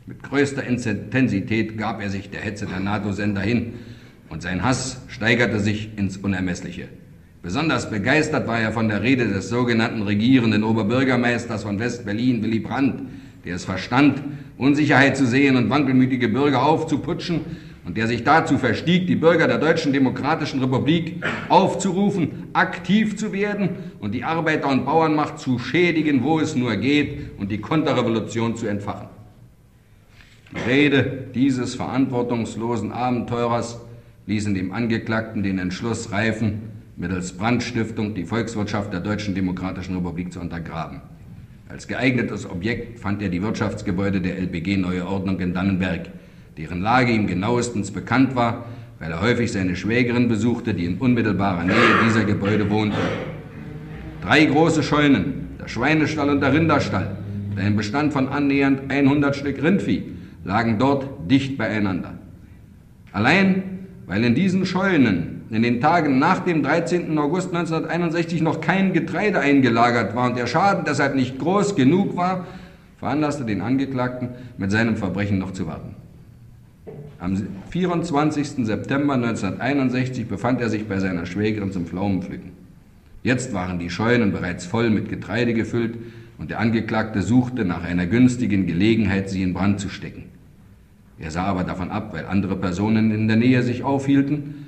Mit 0.06 0.22
größter 0.22 0.64
Intensität 0.64 1.76
gab 1.76 2.04
er 2.04 2.12
sich 2.12 2.30
der 2.30 2.42
Hetze 2.42 2.68
der 2.68 2.82
NATO-Sender 2.82 3.42
hin 3.42 3.74
und 4.32 4.42
sein 4.42 4.64
Hass 4.64 5.02
steigerte 5.10 5.60
sich 5.60 5.90
ins 5.98 6.18
Unermessliche. 6.18 6.88
Besonders 7.44 7.90
begeistert 7.90 8.48
war 8.48 8.60
er 8.60 8.72
von 8.72 8.88
der 8.88 9.04
Rede 9.04 9.28
des 9.28 9.50
sogenannten 9.50 10.04
regierenden 10.04 10.64
Oberbürgermeisters 10.64 11.64
von 11.64 11.80
West-Berlin, 11.80 12.42
Willy 12.42 12.60
Brandt, 12.60 13.02
der 13.46 13.56
es 13.56 13.66
verstand, 13.66 14.22
Unsicherheit 14.58 15.18
zu 15.18 15.26
sehen 15.26 15.58
und 15.58 15.70
wankelmütige 15.70 16.30
Bürger 16.30 16.64
aufzuputschen 16.64 17.42
und 17.84 17.98
der 17.98 18.08
sich 18.08 18.24
dazu 18.24 18.58
verstieg, 18.58 19.08
die 19.08 19.16
Bürger 19.16 19.48
der 19.48 19.58
Deutschen 19.58 19.92
Demokratischen 19.92 20.62
Republik 20.62 21.26
aufzurufen, 21.50 22.48
aktiv 22.54 23.18
zu 23.18 23.34
werden 23.34 23.70
und 24.00 24.14
die 24.14 24.24
Arbeiter- 24.24 24.70
und 24.70 24.86
Bauernmacht 24.86 25.40
zu 25.40 25.58
schädigen, 25.58 26.24
wo 26.24 26.40
es 26.40 26.56
nur 26.56 26.76
geht, 26.76 27.32
und 27.40 27.52
die 27.52 27.58
Konterrevolution 27.58 28.56
zu 28.56 28.68
entfachen. 28.68 29.08
Die 30.52 30.70
Rede 30.70 31.26
dieses 31.34 31.76
verantwortungslosen 31.76 32.92
Abenteurers 32.92 33.80
ließ 34.28 34.46
in 34.46 34.54
dem 34.54 34.72
Angeklagten 34.72 35.44
den 35.44 35.60
Entschluss 35.60 36.12
reifen, 36.12 36.62
mittels 36.98 37.34
Brandstiftung 37.34 38.14
die 38.14 38.26
Volkswirtschaft 38.26 38.94
der 38.94 39.00
Deutschen 39.00 39.34
Demokratischen 39.34 39.96
Republik 39.96 40.32
zu 40.32 40.40
untergraben. 40.40 41.02
Als 41.68 41.88
geeignetes 41.88 42.50
Objekt 42.50 43.00
fand 43.00 43.22
er 43.22 43.30
die 43.30 43.42
Wirtschaftsgebäude 43.42 44.22
der 44.22 44.38
LPG 44.38 44.78
Neue 44.78 45.08
Ordnung 45.08 45.40
in 45.40 45.54
Dannenberg, 45.54 46.10
deren 46.58 46.82
Lage 46.82 47.12
ihm 47.14 47.28
genauestens 47.28 47.92
bekannt 47.92 48.36
war, 48.36 48.66
weil 49.00 49.12
er 49.12 49.22
häufig 49.22 49.52
seine 49.52 49.76
Schwägerin 49.76 50.28
besuchte, 50.28 50.74
die 50.74 50.86
in 50.86 50.98
unmittelbarer 50.98 51.64
Nähe 51.64 52.04
dieser 52.06 52.24
Gebäude 52.24 52.70
wohnte. 52.70 52.98
Drei 54.22 54.46
große 54.46 54.84
Scheunen, 54.84 55.48
der 55.60 55.68
Schweinestall 55.68 56.30
und 56.30 56.42
der 56.42 56.54
Rinderstall, 56.54 57.18
mit 57.50 57.60
einem 57.60 57.78
Bestand 57.78 58.14
von 58.14 58.28
annähernd 58.28 58.92
100 58.92 59.36
Stück 59.36 59.64
Rindvieh, 59.64 60.04
lagen 60.44 60.78
dort 60.78 61.08
dicht 61.32 61.58
beieinander. 61.58 62.14
Allein 63.12 63.81
weil 64.08 64.24
in 64.24 64.36
diesen 64.36 64.66
Scheunen 64.66 65.42
in 65.50 65.64
den 65.64 65.82
Tagen 65.82 66.18
nach 66.18 66.40
dem 66.40 66.64
13. 66.64 67.18
August 67.18 67.54
1961 67.54 68.42
noch 68.42 68.62
kein 68.62 68.94
Getreide 68.94 69.40
eingelagert 69.40 70.16
war 70.16 70.30
und 70.30 70.38
der 70.38 70.48
Schaden 70.48 70.86
deshalb 70.86 71.16
nicht 71.16 71.40
groß 71.40 71.76
genug 71.76 72.16
war, 72.16 72.48
veranlasste 73.00 73.44
den 73.44 73.62
Angeklagten, 73.62 74.30
mit 74.58 74.72
seinem 74.72 74.96
Verbrechen 74.96 75.40
noch 75.40 75.52
zu 75.52 75.68
warten. 75.68 75.96
Am 77.20 77.38
24. 77.70 78.66
September 78.66 79.14
1961 79.14 80.28
befand 80.28 80.62
er 80.62 80.70
sich 80.70 80.88
bei 80.88 81.00
seiner 81.00 81.26
Schwägerin 81.26 81.72
zum 81.72 81.86
Pflaumenpflücken. 81.86 82.52
Jetzt 83.24 83.54
waren 83.54 83.78
die 83.78 83.92
Scheunen 83.92 84.32
bereits 84.32 84.66
voll 84.66 84.90
mit 84.90 85.10
Getreide 85.10 85.54
gefüllt 85.54 85.96
und 86.40 86.50
der 86.50 86.60
Angeklagte 86.60 87.22
suchte 87.22 87.66
nach 87.66 87.84
einer 87.84 88.08
günstigen 88.08 88.66
Gelegenheit, 88.66 89.30
sie 89.30 89.44
in 89.44 89.54
Brand 89.54 89.80
zu 89.80 89.90
stecken. 89.90 90.31
Er 91.22 91.32
sah 91.32 91.44
aber 91.44 91.64
davon 91.64 91.92
ab, 91.92 92.14
weil 92.14 92.26
andere 92.26 92.56
Personen 92.56 93.12
in 93.12 93.28
der 93.28 93.38
Nähe 93.38 93.62
sich 93.62 93.84
aufhielten 93.84 94.66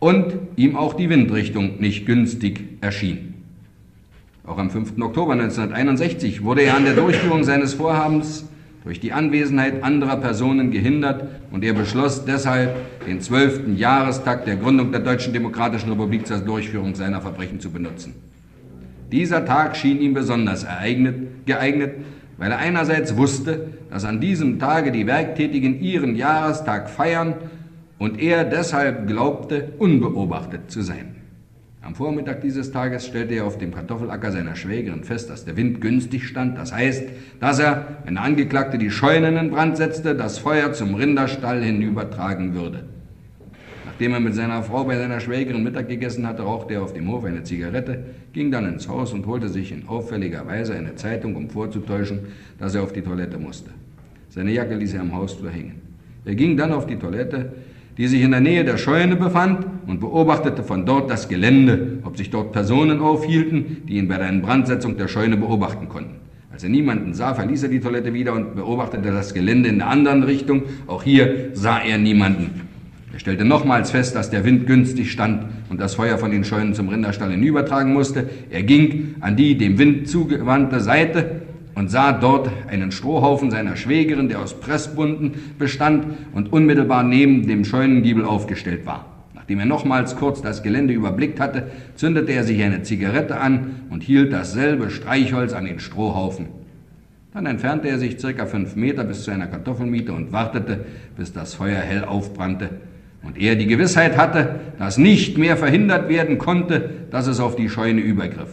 und 0.00 0.34
ihm 0.56 0.76
auch 0.76 0.94
die 0.94 1.08
Windrichtung 1.08 1.80
nicht 1.80 2.06
günstig 2.06 2.78
erschien. 2.80 3.34
Auch 4.44 4.58
am 4.58 4.70
5. 4.70 5.00
Oktober 5.00 5.34
1961 5.34 6.42
wurde 6.42 6.62
er 6.62 6.76
an 6.76 6.84
der 6.84 6.94
Durchführung 6.94 7.44
seines 7.44 7.74
Vorhabens 7.74 8.44
durch 8.82 8.98
die 8.98 9.12
Anwesenheit 9.12 9.84
anderer 9.84 10.16
Personen 10.16 10.72
gehindert 10.72 11.28
und 11.52 11.62
er 11.62 11.72
beschloss 11.72 12.24
deshalb, 12.24 12.74
den 13.06 13.20
12. 13.20 13.76
Jahrestag 13.76 14.44
der 14.44 14.56
Gründung 14.56 14.90
der 14.90 15.00
Deutschen 15.00 15.32
Demokratischen 15.32 15.90
Republik 15.90 16.26
zur 16.26 16.38
Durchführung 16.38 16.96
seiner 16.96 17.20
Verbrechen 17.20 17.60
zu 17.60 17.70
benutzen. 17.70 18.14
Dieser 19.12 19.44
Tag 19.44 19.76
schien 19.76 20.00
ihm 20.00 20.14
besonders 20.14 20.64
ereignet, 20.64 21.46
geeignet, 21.46 21.92
weil 22.38 22.50
er 22.50 22.58
einerseits 22.58 23.16
wusste, 23.16 23.68
dass 23.92 24.06
an 24.06 24.20
diesem 24.20 24.58
Tage 24.58 24.90
die 24.90 25.06
Werktätigen 25.06 25.78
ihren 25.82 26.16
Jahrestag 26.16 26.88
feiern 26.88 27.34
und 27.98 28.18
er 28.18 28.44
deshalb 28.44 29.06
glaubte, 29.06 29.74
unbeobachtet 29.78 30.70
zu 30.70 30.80
sein. 30.80 31.16
Am 31.82 31.94
Vormittag 31.94 32.40
dieses 32.40 32.72
Tages 32.72 33.06
stellte 33.06 33.34
er 33.34 33.44
auf 33.44 33.58
dem 33.58 33.74
Kartoffelacker 33.74 34.32
seiner 34.32 34.56
Schwägerin 34.56 35.04
fest, 35.04 35.28
dass 35.28 35.44
der 35.44 35.58
Wind 35.58 35.82
günstig 35.82 36.26
stand. 36.26 36.56
Das 36.56 36.72
heißt, 36.72 37.04
dass 37.38 37.58
er, 37.58 37.98
wenn 38.04 38.14
der 38.14 38.22
Angeklagte 38.24 38.78
die 38.78 38.90
Scheunen 38.90 39.36
in 39.36 39.50
Brand 39.50 39.76
setzte, 39.76 40.14
das 40.14 40.38
Feuer 40.38 40.72
zum 40.72 40.94
Rinderstall 40.94 41.62
hinübertragen 41.62 42.54
würde. 42.54 42.84
Nachdem 43.84 44.14
er 44.14 44.20
mit 44.20 44.34
seiner 44.34 44.62
Frau 44.62 44.84
bei 44.84 44.96
seiner 44.96 45.20
Schwägerin 45.20 45.62
Mittag 45.62 45.88
gegessen 45.88 46.26
hatte, 46.26 46.44
rauchte 46.44 46.74
er 46.74 46.82
auf 46.82 46.94
dem 46.94 47.10
Hof 47.10 47.24
eine 47.24 47.42
Zigarette, 47.42 48.04
ging 48.32 48.50
dann 48.50 48.64
ins 48.64 48.88
Haus 48.88 49.12
und 49.12 49.26
holte 49.26 49.50
sich 49.50 49.70
in 49.70 49.86
auffälliger 49.86 50.46
Weise 50.46 50.74
eine 50.74 50.94
Zeitung, 50.94 51.36
um 51.36 51.50
vorzutäuschen, 51.50 52.20
dass 52.58 52.74
er 52.74 52.84
auf 52.84 52.94
die 52.94 53.02
Toilette 53.02 53.38
musste. 53.38 53.70
Seine 54.34 54.50
Jacke 54.52 54.74
ließ 54.74 54.94
er 54.94 55.02
am 55.02 55.14
Hausflur 55.14 55.50
hängen. 55.50 55.74
Er 56.24 56.34
ging 56.34 56.56
dann 56.56 56.72
auf 56.72 56.86
die 56.86 56.96
Toilette, 56.96 57.52
die 57.98 58.06
sich 58.06 58.22
in 58.22 58.30
der 58.30 58.40
Nähe 58.40 58.64
der 58.64 58.78
Scheune 58.78 59.16
befand, 59.16 59.66
und 59.86 60.00
beobachtete 60.00 60.62
von 60.62 60.86
dort 60.86 61.10
das 61.10 61.28
Gelände, 61.28 61.98
ob 62.04 62.16
sich 62.16 62.30
dort 62.30 62.52
Personen 62.52 63.00
aufhielten, 63.00 63.82
die 63.86 63.98
ihn 63.98 64.08
bei 64.08 64.16
der 64.16 64.32
Brandsetzung 64.40 64.96
der 64.96 65.08
Scheune 65.08 65.36
beobachten 65.36 65.90
konnten. 65.90 66.14
Als 66.50 66.64
er 66.64 66.70
niemanden 66.70 67.12
sah, 67.12 67.34
verließ 67.34 67.64
er 67.64 67.68
die 67.68 67.80
Toilette 67.80 68.14
wieder 68.14 68.32
und 68.32 68.54
beobachtete 68.54 69.10
das 69.10 69.34
Gelände 69.34 69.68
in 69.68 69.78
der 69.78 69.88
anderen 69.88 70.22
Richtung. 70.22 70.62
Auch 70.86 71.02
hier 71.02 71.50
sah 71.52 71.80
er 71.80 71.98
niemanden. 71.98 72.62
Er 73.12 73.18
stellte 73.18 73.44
nochmals 73.44 73.90
fest, 73.90 74.16
dass 74.16 74.30
der 74.30 74.46
Wind 74.46 74.66
günstig 74.66 75.12
stand 75.12 75.44
und 75.68 75.78
das 75.78 75.96
Feuer 75.96 76.16
von 76.16 76.30
den 76.30 76.44
Scheunen 76.44 76.72
zum 76.72 76.88
Rinderstall 76.88 77.32
hinübertragen 77.32 77.92
musste. 77.92 78.30
Er 78.48 78.62
ging 78.62 79.16
an 79.20 79.36
die 79.36 79.58
dem 79.58 79.76
Wind 79.78 80.08
zugewandte 80.08 80.80
Seite 80.80 81.41
und 81.74 81.90
sah 81.90 82.12
dort 82.12 82.50
einen 82.68 82.92
Strohhaufen 82.92 83.50
seiner 83.50 83.76
Schwägerin, 83.76 84.28
der 84.28 84.40
aus 84.40 84.58
Pressbunden 84.58 85.54
bestand 85.58 86.06
und 86.32 86.52
unmittelbar 86.52 87.02
neben 87.02 87.46
dem 87.46 87.64
Scheunengiebel 87.64 88.24
aufgestellt 88.24 88.86
war. 88.86 89.06
Nachdem 89.34 89.60
er 89.60 89.66
nochmals 89.66 90.16
kurz 90.16 90.42
das 90.42 90.62
Gelände 90.62 90.94
überblickt 90.94 91.40
hatte, 91.40 91.70
zündete 91.96 92.32
er 92.32 92.44
sich 92.44 92.62
eine 92.62 92.82
Zigarette 92.82 93.40
an 93.40 93.82
und 93.90 94.02
hielt 94.02 94.32
dasselbe 94.32 94.90
Streichholz 94.90 95.52
an 95.52 95.64
den 95.64 95.80
Strohhaufen. 95.80 96.46
Dann 97.34 97.46
entfernte 97.46 97.88
er 97.88 97.98
sich 97.98 98.20
circa 98.20 98.46
fünf 98.46 98.76
Meter 98.76 99.04
bis 99.04 99.24
zu 99.24 99.30
einer 99.30 99.46
Kartoffelmiete 99.46 100.12
und 100.12 100.32
wartete, 100.32 100.84
bis 101.16 101.32
das 101.32 101.54
Feuer 101.54 101.80
hell 101.80 102.04
aufbrannte 102.04 102.70
und 103.22 103.38
er 103.38 103.56
die 103.56 103.66
Gewissheit 103.66 104.16
hatte, 104.16 104.56
dass 104.78 104.98
nicht 104.98 105.38
mehr 105.38 105.56
verhindert 105.56 106.08
werden 106.08 106.38
konnte, 106.38 106.90
dass 107.10 107.26
es 107.26 107.40
auf 107.40 107.56
die 107.56 107.68
Scheune 107.68 108.00
übergriff. 108.00 108.50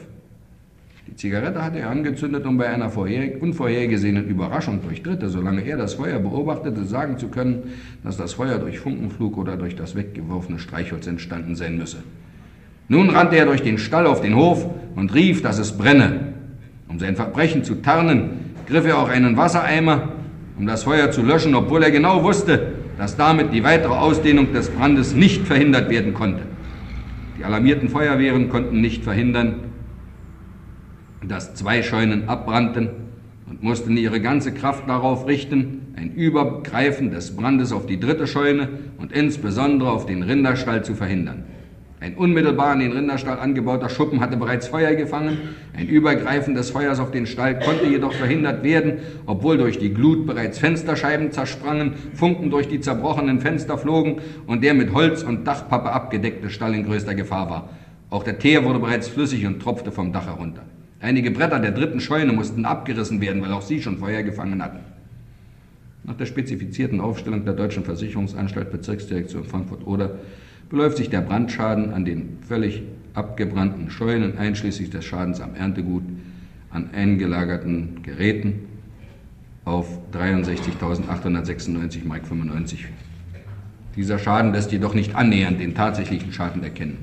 Zigarette 1.19 1.61
hatte 1.61 1.79
er 1.79 1.89
angezündet, 1.89 2.45
um 2.45 2.57
bei 2.57 2.69
einer 2.69 2.89
unvorhergesehenen 2.95 4.25
Überraschung 4.29 4.79
durch 4.81 5.03
Dritte, 5.03 5.27
solange 5.27 5.63
er 5.63 5.75
das 5.75 5.95
Feuer 5.95 6.17
beobachtete, 6.17 6.85
sagen 6.85 7.17
zu 7.17 7.27
können, 7.27 7.73
dass 8.05 8.15
das 8.15 8.31
Feuer 8.31 8.57
durch 8.57 8.79
Funkenflug 8.79 9.37
oder 9.37 9.57
durch 9.57 9.75
das 9.75 9.95
weggeworfene 9.95 10.59
Streichholz 10.59 11.07
entstanden 11.07 11.57
sein 11.57 11.77
müsse. 11.77 11.97
Nun 12.87 13.09
rannte 13.09 13.35
er 13.35 13.47
durch 13.47 13.61
den 13.61 13.79
Stall 13.79 14.07
auf 14.07 14.21
den 14.21 14.37
Hof 14.37 14.65
und 14.95 15.13
rief, 15.13 15.41
dass 15.41 15.59
es 15.59 15.77
brenne. 15.77 16.35
Um 16.87 16.99
sein 16.99 17.17
Verbrechen 17.17 17.65
zu 17.65 17.75
tarnen, 17.75 18.55
griff 18.65 18.85
er 18.85 18.97
auch 18.97 19.09
einen 19.09 19.35
Wassereimer, 19.35 20.13
um 20.57 20.67
das 20.67 20.83
Feuer 20.83 21.11
zu 21.11 21.21
löschen, 21.21 21.53
obwohl 21.53 21.83
er 21.83 21.91
genau 21.91 22.23
wusste, 22.23 22.75
dass 22.97 23.17
damit 23.17 23.51
die 23.51 23.65
weitere 23.65 23.91
Ausdehnung 23.91 24.53
des 24.53 24.69
Brandes 24.69 25.13
nicht 25.13 25.45
verhindert 25.45 25.89
werden 25.89 26.13
konnte. 26.13 26.43
Die 27.37 27.43
alarmierten 27.43 27.89
Feuerwehren 27.89 28.47
konnten 28.47 28.79
nicht 28.79 29.03
verhindern, 29.03 29.68
dass 31.27 31.55
zwei 31.55 31.83
Scheunen 31.83 32.29
abbrannten 32.29 32.89
und 33.49 33.63
mussten 33.63 33.97
ihre 33.97 34.21
ganze 34.21 34.53
Kraft 34.53 34.87
darauf 34.87 35.27
richten, 35.27 35.93
ein 35.95 36.13
Übergreifen 36.13 37.11
des 37.11 37.35
Brandes 37.35 37.71
auf 37.71 37.85
die 37.85 37.99
dritte 37.99 38.27
Scheune 38.27 38.69
und 38.97 39.11
insbesondere 39.11 39.91
auf 39.91 40.05
den 40.05 40.23
Rinderstall 40.23 40.83
zu 40.83 40.95
verhindern. 40.95 41.43
Ein 42.01 42.15
unmittelbar 42.15 42.71
an 42.71 42.79
den 42.79 42.93
Rinderstall 42.93 43.39
angebauter 43.39 43.89
Schuppen 43.89 44.21
hatte 44.21 44.37
bereits 44.37 44.69
Feuer 44.69 44.95
gefangen. 44.95 45.37
Ein 45.75 45.87
Übergreifen 45.87 46.55
des 46.55 46.69
Feuers 46.69 47.01
auf 47.01 47.11
den 47.11 47.25
Stall 47.25 47.59
konnte 47.59 47.87
jedoch 47.87 48.13
verhindert 48.13 48.63
werden, 48.63 48.99
obwohl 49.25 49.57
durch 49.57 49.79
die 49.79 49.93
Glut 49.93 50.25
bereits 50.25 50.59
Fensterscheiben 50.59 51.33
zersprangen, 51.33 51.95
Funken 52.13 52.51
durch 52.51 52.69
die 52.69 52.79
zerbrochenen 52.79 53.41
Fenster 53.41 53.77
flogen 53.77 54.21
und 54.47 54.63
der 54.63 54.75
mit 54.75 54.93
Holz 54.93 55.23
und 55.23 55.45
Dachpappe 55.45 55.91
abgedeckte 55.91 56.49
Stall 56.49 56.73
in 56.73 56.85
größter 56.85 57.15
Gefahr 57.15 57.49
war. 57.49 57.69
Auch 58.09 58.23
der 58.23 58.39
Teer 58.39 58.63
wurde 58.63 58.79
bereits 58.79 59.09
flüssig 59.09 59.45
und 59.45 59.61
tropfte 59.61 59.91
vom 59.91 60.13
Dach 60.13 60.27
herunter. 60.27 60.63
Einige 61.01 61.31
Bretter 61.31 61.59
der 61.59 61.71
dritten 61.71 62.01
Scheune 62.01 62.33
mussten 62.33 62.65
abgerissen 62.65 63.21
werden, 63.21 63.41
weil 63.41 63.53
auch 63.53 63.61
sie 63.61 63.81
schon 63.81 63.99
Feuer 63.99 64.21
gefangen 64.23 64.61
hatten. 64.61 64.79
Nach 66.03 66.15
der 66.15 66.25
spezifizierten 66.25 66.99
Aufstellung 66.99 67.45
der 67.45 67.53
Deutschen 67.53 67.83
Versicherungsanstalt 67.85 68.71
Bezirksdirektion 68.71 69.45
Frankfurt-Oder 69.45 70.15
beläuft 70.69 70.97
sich 70.97 71.09
der 71.09 71.21
Brandschaden 71.21 71.93
an 71.93 72.03
den 72.03 72.37
völlig 72.47 72.83
abgebrannten 73.13 73.89
Scheunen 73.89 74.37
einschließlich 74.37 74.89
des 74.89 75.05
Schadens 75.05 75.41
am 75.41 75.55
Erntegut 75.55 76.03
an 76.69 76.89
eingelagerten 76.93 78.03
Dieser 83.95 84.19
Schaden 84.19 84.53
lässt 84.53 84.71
jedoch 84.71 84.93
nicht 84.93 85.15
annähernd 85.15 85.59
den 85.59 85.75
tatsächlichen 85.75 86.31
Schaden 86.31 86.63
erkennen. 86.63 86.97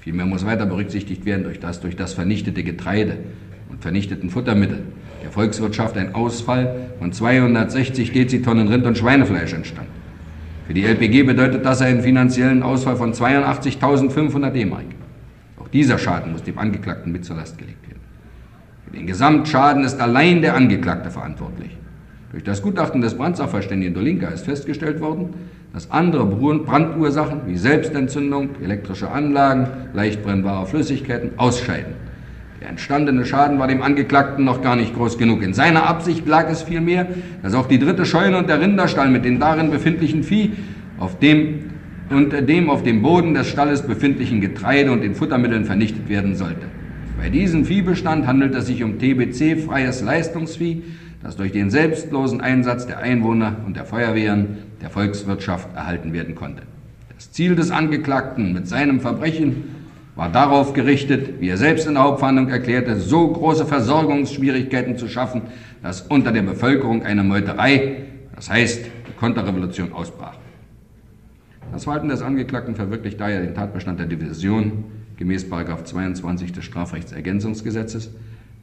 Vielmehr 0.00 0.26
muss 0.26 0.46
weiter 0.46 0.66
berücksichtigt 0.66 1.26
werden, 1.26 1.44
durch 1.44 1.60
das 1.60 1.80
durch 1.80 1.96
das 1.96 2.14
vernichtete 2.14 2.62
Getreide 2.62 3.18
und 3.68 3.82
vernichteten 3.82 4.30
Futtermittel 4.30 4.82
der 5.22 5.30
Volkswirtschaft 5.30 5.96
ein 5.96 6.14
Ausfall 6.14 6.88
von 6.98 7.12
260 7.12 8.12
Dezitonnen 8.12 8.68
Rind- 8.68 8.86
und 8.86 8.96
Schweinefleisch 8.96 9.52
entstand. 9.52 9.88
Für 10.66 10.74
die 10.74 10.84
LPG 10.84 11.24
bedeutet 11.24 11.64
das 11.64 11.82
einen 11.82 12.00
finanziellen 12.00 12.62
Ausfall 12.62 12.96
von 12.96 13.12
82.500 13.12 14.50
D-Mark. 14.50 14.84
Auch 15.58 15.68
dieser 15.68 15.98
Schaden 15.98 16.32
muss 16.32 16.42
dem 16.42 16.58
Angeklagten 16.58 17.12
mit 17.12 17.24
zur 17.24 17.36
Last 17.36 17.58
gelegt 17.58 17.86
werden. 17.88 18.00
Für 18.86 18.96
den 18.96 19.06
Gesamtschaden 19.06 19.84
ist 19.84 20.00
allein 20.00 20.42
der 20.42 20.54
Angeklagte 20.54 21.10
verantwortlich. 21.10 21.76
Durch 22.30 22.44
das 22.44 22.62
Gutachten 22.62 23.00
des 23.00 23.16
Brandsachverständigen 23.16 23.94
Dolinka 23.94 24.28
ist 24.28 24.44
festgestellt 24.44 25.00
worden, 25.00 25.30
dass 25.72 25.90
andere 25.90 26.26
Brandursachen 26.26 27.42
wie 27.46 27.56
Selbstentzündung, 27.56 28.50
elektrische 28.62 29.10
Anlagen, 29.10 29.68
leicht 29.92 30.22
brennbare 30.22 30.66
Flüssigkeiten 30.66 31.32
ausscheiden. 31.36 31.94
Der 32.60 32.68
entstandene 32.68 33.24
Schaden 33.24 33.58
war 33.58 33.68
dem 33.68 33.80
Angeklagten 33.80 34.44
noch 34.44 34.60
gar 34.62 34.76
nicht 34.76 34.94
groß 34.94 35.16
genug. 35.16 35.42
In 35.42 35.54
seiner 35.54 35.86
Absicht 35.86 36.26
lag 36.26 36.50
es 36.50 36.62
vielmehr, 36.62 37.06
dass 37.42 37.54
auch 37.54 37.66
die 37.66 37.78
dritte 37.78 38.04
Scheune 38.04 38.36
und 38.36 38.48
der 38.48 38.60
Rinderstall 38.60 39.08
mit 39.08 39.24
den 39.24 39.40
darin 39.40 39.70
befindlichen 39.70 40.24
Vieh 40.24 40.52
auf 40.98 41.18
dem 41.18 41.70
und 42.10 42.32
dem 42.32 42.68
auf 42.68 42.82
dem 42.82 43.02
Boden 43.02 43.34
des 43.34 43.48
Stalles 43.48 43.82
befindlichen 43.82 44.40
Getreide 44.40 44.90
und 44.90 45.02
den 45.02 45.14
Futtermitteln 45.14 45.64
vernichtet 45.64 46.08
werden 46.08 46.34
sollte. 46.34 46.66
Bei 47.18 47.28
diesem 47.28 47.64
Viehbestand 47.64 48.26
handelt 48.26 48.54
es 48.54 48.66
sich 48.66 48.82
um 48.82 48.98
TBC-freies 48.98 50.02
Leistungsvieh, 50.02 50.82
das 51.22 51.36
durch 51.36 51.52
den 51.52 51.70
selbstlosen 51.70 52.40
Einsatz 52.40 52.86
der 52.86 52.98
Einwohner 52.98 53.56
und 53.64 53.76
der 53.76 53.84
Feuerwehren 53.84 54.69
der 54.80 54.90
Volkswirtschaft 54.90 55.74
erhalten 55.74 56.12
werden 56.12 56.34
konnte. 56.34 56.62
Das 57.14 57.32
Ziel 57.32 57.54
des 57.54 57.70
Angeklagten 57.70 58.52
mit 58.52 58.66
seinem 58.66 59.00
Verbrechen 59.00 59.76
war 60.16 60.30
darauf 60.30 60.72
gerichtet, 60.72 61.40
wie 61.40 61.48
er 61.48 61.56
selbst 61.56 61.86
in 61.86 61.94
der 61.94 62.02
Hauptverhandlung 62.02 62.48
erklärte, 62.48 62.96
so 62.96 63.28
große 63.28 63.66
Versorgungsschwierigkeiten 63.66 64.98
zu 64.98 65.08
schaffen, 65.08 65.42
dass 65.82 66.02
unter 66.02 66.32
der 66.32 66.42
Bevölkerung 66.42 67.04
eine 67.04 67.22
Meuterei, 67.22 68.04
das 68.34 68.50
heißt 68.50 68.84
die 69.08 69.12
Konterrevolution, 69.18 69.92
ausbrach. 69.92 70.36
Das 71.72 71.84
Verhalten 71.84 72.08
des 72.08 72.22
Angeklagten 72.22 72.74
verwirklicht 72.74 73.20
daher 73.20 73.40
den 73.40 73.54
Tatbestand 73.54 74.00
der 74.00 74.06
Division 74.06 74.84
gemäß 75.16 75.46
22 75.48 76.52
des 76.52 76.64
Strafrechtsergänzungsgesetzes, 76.64 78.10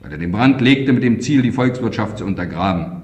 weil 0.02 0.12
er 0.12 0.18
den 0.18 0.32
Brand 0.32 0.60
legte 0.62 0.94
mit 0.94 1.04
dem 1.04 1.22
Ziel, 1.22 1.42
die 1.42 1.52
Volkswirtschaft 1.52 2.18
zu 2.18 2.26
untergraben. 2.26 3.04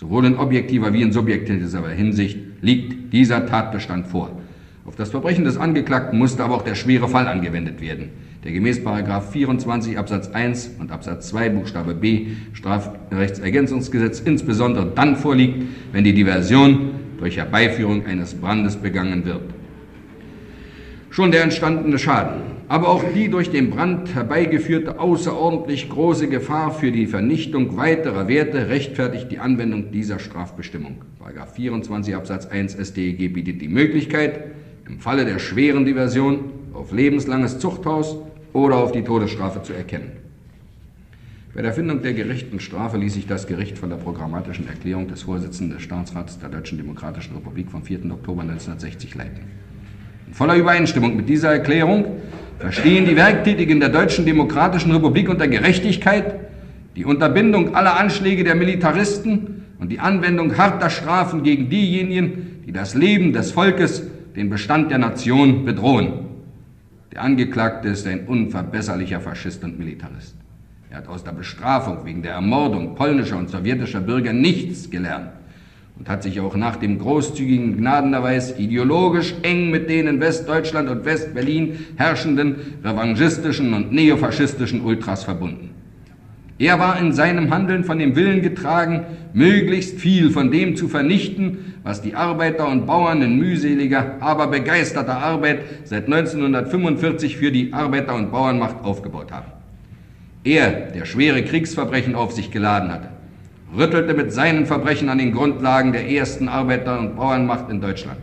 Sowohl 0.00 0.24
in 0.24 0.38
objektiver 0.38 0.94
wie 0.94 1.02
in 1.02 1.12
subjektiver 1.12 1.90
Hinsicht 1.90 2.38
liegt 2.62 3.12
dieser 3.12 3.44
Tatbestand 3.44 4.06
vor. 4.06 4.30
Auf 4.86 4.96
das 4.96 5.10
Verbrechen 5.10 5.44
des 5.44 5.58
Angeklagten 5.58 6.18
musste 6.18 6.42
aber 6.42 6.54
auch 6.54 6.62
der 6.62 6.74
schwere 6.74 7.06
Fall 7.06 7.28
angewendet 7.28 7.82
werden, 7.82 8.08
der 8.42 8.52
gemäß 8.52 8.80
24 8.80 9.98
Absatz 9.98 10.28
1 10.28 10.76
und 10.78 10.90
Absatz 10.90 11.28
2 11.28 11.50
Buchstabe 11.50 11.92
B 11.92 12.28
Strafrechtsergänzungsgesetz 12.54 14.20
insbesondere 14.20 14.90
dann 14.94 15.16
vorliegt, 15.16 15.64
wenn 15.92 16.04
die 16.04 16.14
Diversion 16.14 16.92
durch 17.18 17.36
Herbeiführung 17.36 18.06
eines 18.06 18.32
Brandes 18.32 18.76
begangen 18.76 19.26
wird. 19.26 19.42
Schon 21.10 21.30
der 21.30 21.42
entstandene 21.42 21.98
Schaden, 21.98 22.40
aber 22.70 22.88
auch 22.88 23.02
die 23.12 23.28
durch 23.28 23.50
den 23.50 23.68
Brand 23.68 24.14
herbeigeführte 24.14 25.00
außerordentlich 25.00 25.88
große 25.88 26.28
Gefahr 26.28 26.72
für 26.72 26.92
die 26.92 27.08
Vernichtung 27.08 27.76
weiterer 27.76 28.28
Werte 28.28 28.68
rechtfertigt 28.68 29.32
die 29.32 29.40
Anwendung 29.40 29.90
dieser 29.90 30.20
Strafbestimmung. 30.20 31.02
24 31.52 32.14
Absatz 32.14 32.46
1 32.46 32.76
StEG 32.80 33.34
bietet 33.34 33.60
die 33.60 33.66
Möglichkeit, 33.66 34.52
im 34.86 35.00
Falle 35.00 35.24
der 35.24 35.40
schweren 35.40 35.84
Diversion 35.84 36.44
auf 36.72 36.92
lebenslanges 36.92 37.58
Zuchthaus 37.58 38.16
oder 38.52 38.76
auf 38.76 38.92
die 38.92 39.02
Todesstrafe 39.02 39.64
zu 39.64 39.72
erkennen. 39.72 40.12
Bei 41.52 41.62
der 41.62 41.72
Findung 41.72 42.02
der 42.02 42.12
gerechten 42.12 42.60
Strafe 42.60 42.98
ließ 42.98 43.14
sich 43.14 43.26
das 43.26 43.48
Gericht 43.48 43.78
von 43.78 43.90
der 43.90 43.96
programmatischen 43.96 44.68
Erklärung 44.68 45.08
des 45.08 45.22
Vorsitzenden 45.22 45.76
des 45.76 45.82
Staatsrats 45.82 46.38
der 46.38 46.50
Deutschen 46.50 46.78
Demokratischen 46.78 47.34
Republik 47.34 47.68
vom 47.68 47.82
4. 47.82 48.12
Oktober 48.12 48.42
1960 48.42 49.16
leiten. 49.16 49.40
In 50.28 50.34
voller 50.34 50.54
Übereinstimmung 50.54 51.16
mit 51.16 51.28
dieser 51.28 51.50
Erklärung 51.50 52.20
verstehen 52.60 53.06
die 53.06 53.16
Werktätigen 53.16 53.80
der 53.80 53.88
Deutschen 53.88 54.26
Demokratischen 54.26 54.92
Republik 54.92 55.28
unter 55.28 55.48
Gerechtigkeit 55.48 56.34
die 56.94 57.04
Unterbindung 57.04 57.74
aller 57.74 57.98
Anschläge 57.98 58.44
der 58.44 58.54
Militaristen 58.54 59.64
und 59.78 59.90
die 59.90 60.00
Anwendung 60.00 60.56
harter 60.58 60.90
Strafen 60.90 61.42
gegen 61.42 61.70
diejenigen, 61.70 62.62
die 62.66 62.72
das 62.72 62.94
Leben 62.94 63.32
des 63.32 63.52
Volkes 63.52 64.02
den 64.36 64.50
Bestand 64.50 64.90
der 64.90 64.98
Nation 64.98 65.64
bedrohen. 65.64 66.26
Der 67.12 67.22
Angeklagte 67.22 67.88
ist 67.88 68.06
ein 68.06 68.26
unverbesserlicher 68.26 69.20
Faschist 69.20 69.64
und 69.64 69.78
Militarist. 69.78 70.36
Er 70.90 70.98
hat 70.98 71.08
aus 71.08 71.24
der 71.24 71.32
Bestrafung 71.32 72.04
wegen 72.04 72.22
der 72.22 72.32
Ermordung 72.32 72.94
polnischer 72.94 73.38
und 73.38 73.48
sowjetischer 73.48 74.00
Bürger 74.00 74.32
nichts 74.32 74.90
gelernt 74.90 75.30
und 76.00 76.08
hat 76.08 76.22
sich 76.22 76.40
auch 76.40 76.56
nach 76.56 76.76
dem 76.76 76.98
großzügigen 76.98 77.76
Gnadenerweis 77.76 78.58
ideologisch 78.58 79.34
eng 79.42 79.70
mit 79.70 79.90
den 79.90 80.06
in 80.06 80.18
Westdeutschland 80.18 80.88
und 80.88 81.04
Westberlin 81.04 81.78
herrschenden 81.96 82.56
revanchistischen 82.82 83.74
und 83.74 83.92
neofaschistischen 83.92 84.80
Ultras 84.80 85.24
verbunden. 85.24 85.70
Er 86.58 86.78
war 86.78 86.98
in 86.98 87.12
seinem 87.12 87.52
Handeln 87.52 87.84
von 87.84 87.98
dem 87.98 88.16
Willen 88.16 88.40
getragen, 88.40 89.04
möglichst 89.34 89.98
viel 89.98 90.30
von 90.30 90.50
dem 90.50 90.74
zu 90.74 90.88
vernichten, 90.88 91.74
was 91.82 92.00
die 92.00 92.14
Arbeiter 92.14 92.66
und 92.68 92.86
Bauern 92.86 93.20
in 93.20 93.38
mühseliger, 93.38 94.16
aber 94.20 94.46
begeisterter 94.46 95.18
Arbeit 95.18 95.60
seit 95.84 96.06
1945 96.06 97.36
für 97.36 97.52
die 97.52 97.74
Arbeiter- 97.74 98.14
und 98.14 98.32
Bauernmacht 98.32 98.84
aufgebaut 98.84 99.32
haben. 99.32 99.52
Er, 100.44 100.70
der 100.92 101.04
schwere 101.04 101.42
Kriegsverbrechen 101.44 102.14
auf 102.14 102.32
sich 102.32 102.50
geladen 102.50 102.90
hatte, 102.90 103.08
rüttelte 103.76 104.14
mit 104.14 104.32
seinen 104.32 104.66
Verbrechen 104.66 105.08
an 105.08 105.18
den 105.18 105.32
Grundlagen 105.32 105.92
der 105.92 106.10
ersten 106.10 106.48
Arbeiter- 106.48 106.98
und 106.98 107.16
Bauernmacht 107.16 107.70
in 107.70 107.80
Deutschland. 107.80 108.18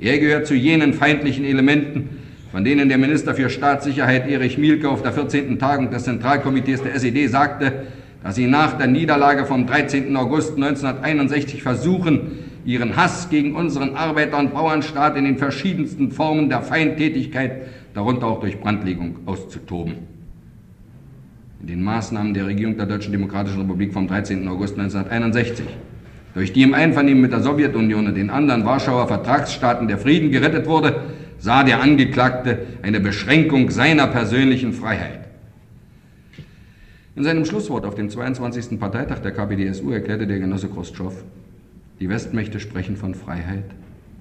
Er 0.00 0.18
gehört 0.18 0.46
zu 0.46 0.54
jenen 0.54 0.94
feindlichen 0.94 1.44
Elementen, 1.44 2.20
von 2.50 2.64
denen 2.64 2.88
der 2.88 2.98
Minister 2.98 3.34
für 3.34 3.48
Staatssicherheit 3.48 4.28
Erich 4.28 4.58
Mielke 4.58 4.88
auf 4.88 5.02
der 5.02 5.12
14. 5.12 5.58
Tagung 5.58 5.90
des 5.90 6.04
Zentralkomitees 6.04 6.82
der 6.82 6.94
SED 6.94 7.28
sagte, 7.28 7.86
dass 8.22 8.34
sie 8.34 8.46
nach 8.46 8.76
der 8.76 8.86
Niederlage 8.86 9.46
vom 9.46 9.66
13. 9.66 10.14
August 10.16 10.56
1961 10.56 11.62
versuchen, 11.62 12.38
ihren 12.64 12.96
Hass 12.96 13.30
gegen 13.30 13.54
unseren 13.54 13.94
Arbeiter- 13.94 14.38
und 14.38 14.52
Bauernstaat 14.52 15.16
in 15.16 15.24
den 15.24 15.38
verschiedensten 15.38 16.10
Formen 16.10 16.48
der 16.48 16.62
Feindtätigkeit, 16.62 17.68
darunter 17.94 18.26
auch 18.26 18.40
durch 18.40 18.60
Brandlegung, 18.60 19.16
auszutoben. 19.26 20.19
In 21.60 21.66
den 21.66 21.82
Maßnahmen 21.82 22.32
der 22.32 22.46
Regierung 22.46 22.76
der 22.76 22.86
Deutschen 22.86 23.12
Demokratischen 23.12 23.60
Republik 23.60 23.92
vom 23.92 24.08
13. 24.08 24.48
August 24.48 24.78
1961, 24.78 25.66
durch 26.32 26.52
die 26.54 26.62
im 26.62 26.72
Einvernehmen 26.72 27.20
mit 27.20 27.32
der 27.32 27.40
Sowjetunion 27.40 28.06
und 28.06 28.14
den 28.14 28.30
anderen 28.30 28.64
Warschauer 28.64 29.06
Vertragsstaaten 29.08 29.86
der 29.86 29.98
Frieden 29.98 30.30
gerettet 30.30 30.66
wurde, 30.66 31.02
sah 31.38 31.62
der 31.62 31.82
Angeklagte 31.82 32.60
eine 32.82 32.98
Beschränkung 33.00 33.70
seiner 33.70 34.06
persönlichen 34.06 34.72
Freiheit. 34.72 35.20
In 37.14 37.24
seinem 37.24 37.44
Schlusswort 37.44 37.84
auf 37.84 37.94
dem 37.94 38.08
22. 38.08 38.80
Parteitag 38.80 39.18
der 39.18 39.32
KPDSU 39.32 39.90
erklärte 39.90 40.26
der 40.26 40.38
Genosse 40.38 40.68
Khrushchev, 40.68 41.14
die 41.98 42.08
Westmächte 42.08 42.60
sprechen 42.60 42.96
von 42.96 43.14
Freiheit, 43.14 43.64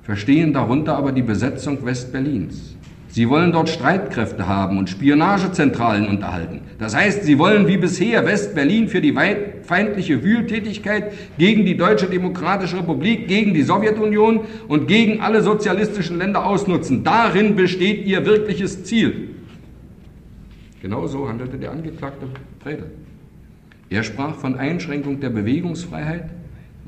verstehen 0.01 0.51
darunter 0.51 0.97
aber 0.97 1.13
die 1.13 1.21
Besetzung 1.21 1.85
Westberlins. 1.85 2.75
Sie 3.11 3.27
wollen 3.27 3.51
dort 3.51 3.69
Streitkräfte 3.69 4.47
haben 4.47 4.77
und 4.77 4.87
Spionagezentralen 4.87 6.07
unterhalten. 6.07 6.61
Das 6.77 6.95
heißt, 6.95 7.23
sie 7.23 7.39
wollen 7.39 7.67
wie 7.67 7.77
bisher 7.77 8.25
West-Berlin 8.25 8.87
für 8.87 9.01
die 9.01 9.15
feindliche 9.63 10.23
Wühltätigkeit 10.23 11.11
gegen 11.39 11.65
die 11.65 11.75
Deutsche 11.75 12.05
Demokratische 12.05 12.77
Republik, 12.77 13.27
gegen 13.27 13.55
die 13.55 13.63
Sowjetunion 13.63 14.41
und 14.67 14.87
gegen 14.87 15.21
alle 15.21 15.41
sozialistischen 15.41 16.19
Länder 16.19 16.45
ausnutzen. 16.45 17.03
Darin 17.03 17.55
besteht 17.55 18.05
ihr 18.05 18.27
wirkliches 18.27 18.83
Ziel. 18.83 19.29
Genauso 20.79 21.27
handelte 21.27 21.57
der 21.57 21.71
Angeklagte 21.71 22.27
Predel. 22.59 22.91
Er 23.89 24.03
sprach 24.03 24.35
von 24.35 24.55
Einschränkung 24.55 25.19
der 25.19 25.31
Bewegungsfreiheit 25.31 26.29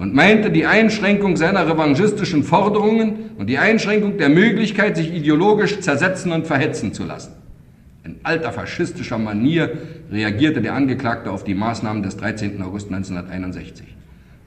und 0.02 0.16
meinte 0.16 0.50
die 0.50 0.66
Einschränkung 0.66 1.38
seiner 1.38 1.70
revanchistischen 1.70 2.44
Forderungen 2.44 3.30
und 3.38 3.46
die 3.46 3.60
Einschränkung 3.60 4.18
der 4.18 4.30
Möglichkeit, 4.30 4.98
sich 4.98 5.14
ideologisch 5.14 5.80
zersetzen 5.80 6.32
und 6.32 6.48
verhetzen 6.48 6.92
zu 6.92 7.04
lassen. 7.04 7.34
In 8.04 8.16
alter 8.24 8.52
faschistischer 8.52 9.20
Manier 9.20 9.78
reagierte 10.12 10.60
der 10.60 10.74
Angeklagte 10.74 11.30
auf 11.30 11.44
die 11.44 11.54
Maßnahmen 11.54 12.02
des 12.02 12.18
13. 12.18 12.60
August 12.64 12.88
1961. 12.88 13.86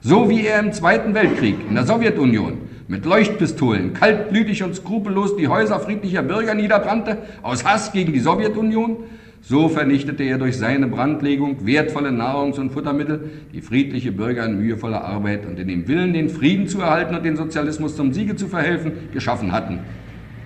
So 0.01 0.29
wie 0.29 0.45
er 0.45 0.59
im 0.59 0.73
Zweiten 0.73 1.13
Weltkrieg 1.13 1.55
in 1.69 1.75
der 1.75 1.85
Sowjetunion 1.85 2.57
mit 2.89 3.05
Leuchtpistolen 3.05 3.93
kaltblütig 3.93 4.61
und 4.61 4.75
skrupellos 4.75 5.37
die 5.37 5.47
Häuser 5.47 5.79
friedlicher 5.79 6.21
Bürger 6.21 6.53
niederbrannte, 6.53 7.19
aus 7.43 7.63
Hass 7.63 7.93
gegen 7.93 8.11
die 8.11 8.19
Sowjetunion, 8.19 8.97
So 9.47 9.69
vernichtete 9.69 10.23
er 10.23 10.39
durch 10.39 10.57
seine 10.57 10.87
Brandlegung 10.87 11.67
wertvolle 11.67 12.09
Nahrungs- 12.09 12.57
und 12.57 12.71
Futtermittel, 12.71 13.29
die 13.53 13.61
friedliche 13.61 14.11
Bürger 14.11 14.43
in 14.43 14.57
mühevoller 14.57 15.03
Arbeit 15.03 15.45
und 15.45 15.59
in 15.59 15.67
dem 15.67 15.87
Willen, 15.87 16.13
den 16.13 16.29
Frieden 16.29 16.67
zu 16.67 16.81
erhalten 16.81 17.13
und 17.13 17.23
den 17.23 17.35
Sozialismus 17.35 17.95
zum 17.95 18.11
Siege 18.11 18.35
zu 18.35 18.47
verhelfen, 18.47 18.93
geschaffen 19.13 19.51
hatten. 19.51 19.81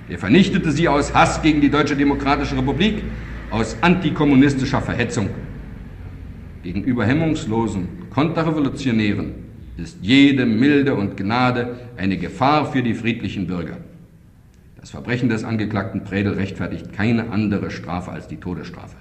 Er 0.10 0.18
vernichtete 0.18 0.74
sie 0.74 0.90
aus 0.90 1.14
Hass 1.14 1.42
gegen 1.42 1.62
die 1.62 1.70
Deutsche 1.70 1.96
Demokratische 1.96 2.58
Republik, 2.58 3.04
aus 3.52 3.78
antikommunistischer 3.80 4.82
Verhetzung. 4.82 5.30
Gegenüber 6.62 7.06
hemmungslosen 7.06 7.88
Konterrevolutionären 8.10 9.32
ist 9.78 10.00
jede 10.02 10.46
Milde 10.46 10.94
und 10.96 11.16
Gnade 11.16 11.78
eine 11.96 12.18
Gefahr 12.18 12.70
für 12.70 12.84
die 12.84 12.94
friedlichen 12.94 13.48
Bürger. 13.48 13.78
Das 14.80 14.92
Verbrechen 14.92 15.28
des 15.28 15.44
Angeklagten 15.44 16.04
Predel 16.04 16.34
rechtfertigt 16.34 16.94
keine 16.94 17.32
andere 17.32 17.70
Strafe 17.70 18.12
als 18.12 18.28
die 18.28 18.38
Todesstrafe. 18.38 18.96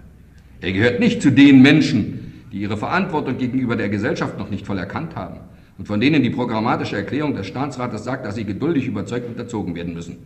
Er 0.61 0.73
gehört 0.73 0.99
nicht 0.99 1.23
zu 1.23 1.31
den 1.31 1.63
Menschen, 1.63 2.43
die 2.53 2.59
ihre 2.59 2.77
Verantwortung 2.77 3.39
gegenüber 3.39 3.77
der 3.77 3.89
Gesellschaft 3.89 4.39
noch 4.39 4.51
nicht 4.51 4.67
voll 4.67 4.79
erkannt 4.79 5.15
haben 5.15 5.39
und 5.77 5.87
von 5.87 6.01
denen 6.01 6.23
die 6.23 6.31
programmatische 6.31 6.97
Erklärung 6.97 7.35
des 7.35 7.47
Staatsrates 7.47 8.03
sagt, 8.03 8.27
dass 8.27 8.35
sie 8.35 8.45
geduldig 8.45 8.87
überzeugt 8.87 9.29
und 9.29 9.39
erzogen 9.39 9.77
werden 9.77 9.95
müssen. 9.95 10.17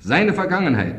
Seine 0.00 0.32
Vergangenheit, 0.32 0.96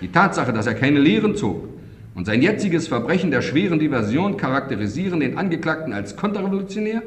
die 0.00 0.12
Tatsache, 0.12 0.52
dass 0.52 0.66
er 0.66 0.74
keine 0.74 1.00
Lehren 1.00 1.34
zog 1.34 1.68
und 2.14 2.26
sein 2.26 2.40
jetziges 2.40 2.86
Verbrechen 2.86 3.32
der 3.32 3.42
schweren 3.42 3.80
Diversion 3.80 4.36
charakterisieren 4.36 5.18
den 5.18 5.38
Angeklagten 5.38 5.92
als 5.92 6.16
konterrevolutionär 6.16 7.02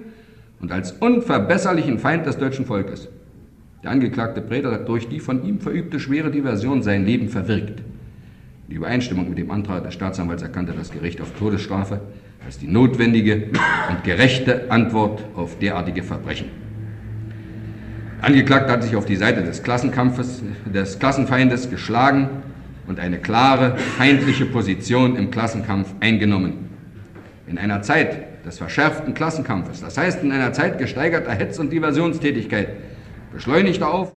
und 0.60 0.74
als 0.74 0.92
unverbesserlichen 0.92 2.00
Feind 2.00 2.26
des 2.26 2.38
deutschen 2.38 2.66
Volkes. 2.66 3.08
Der 3.84 3.92
Angeklagte 3.92 4.42
Preder 4.42 4.72
hat 4.72 4.88
durch 4.88 5.08
die 5.08 5.20
von 5.20 5.46
ihm 5.46 5.60
verübte 5.60 6.00
schwere 6.00 6.32
Diversion 6.32 6.82
sein 6.82 7.06
Leben 7.06 7.30
verwirkt. 7.30 7.84
In 8.68 8.76
Übereinstimmung 8.76 9.30
mit 9.30 9.38
dem 9.38 9.52
Antrag 9.52 9.84
des 9.84 9.94
Staatsanwalts 9.94 10.42
erkannte 10.42 10.74
das 10.74 10.92
Gericht 10.92 11.22
auf 11.22 11.32
Todesstrafe 11.38 12.02
als 12.46 12.58
die 12.58 12.68
notwendige 12.68 13.50
und 13.90 14.04
gerechte 14.04 14.72
Antwort 14.72 15.24
auf 15.36 15.60
derartige 15.60 16.02
Verbrechen. 16.02 16.48
Der 18.20 18.30
Angeklagte 18.30 18.72
hat 18.72 18.84
sich 18.84 18.96
auf 18.96 19.06
die 19.06 19.16
Seite 19.16 19.44
des 19.44 19.62
Klassenkampfes, 19.62 20.42
des 20.74 20.98
Klassenfeindes 20.98 21.70
geschlagen 21.70 22.30
und 22.88 23.00
eine 23.00 23.20
klare 23.20 23.78
feindliche 23.78 24.46
Position 24.46 25.16
im 25.16 25.30
Klassenkampf 25.30 25.94
eingenommen. 26.00 26.70
In 27.48 27.58
einer 27.58 27.84
Zeit 27.84 28.44
des 28.46 28.58
verschärften 28.58 29.14
Klassenkampfes, 29.14 29.82
das 29.82 29.98
heißt 29.98 30.24
in 30.24 30.32
einer 30.32 30.52
Zeit 30.52 30.80
gesteigerter 30.80 31.32
Hetz- 31.32 31.60
und 31.60 31.72
Diversionstätigkeit, 31.72 32.70
Beschleunigter 33.32 33.94
auf. 33.94 34.14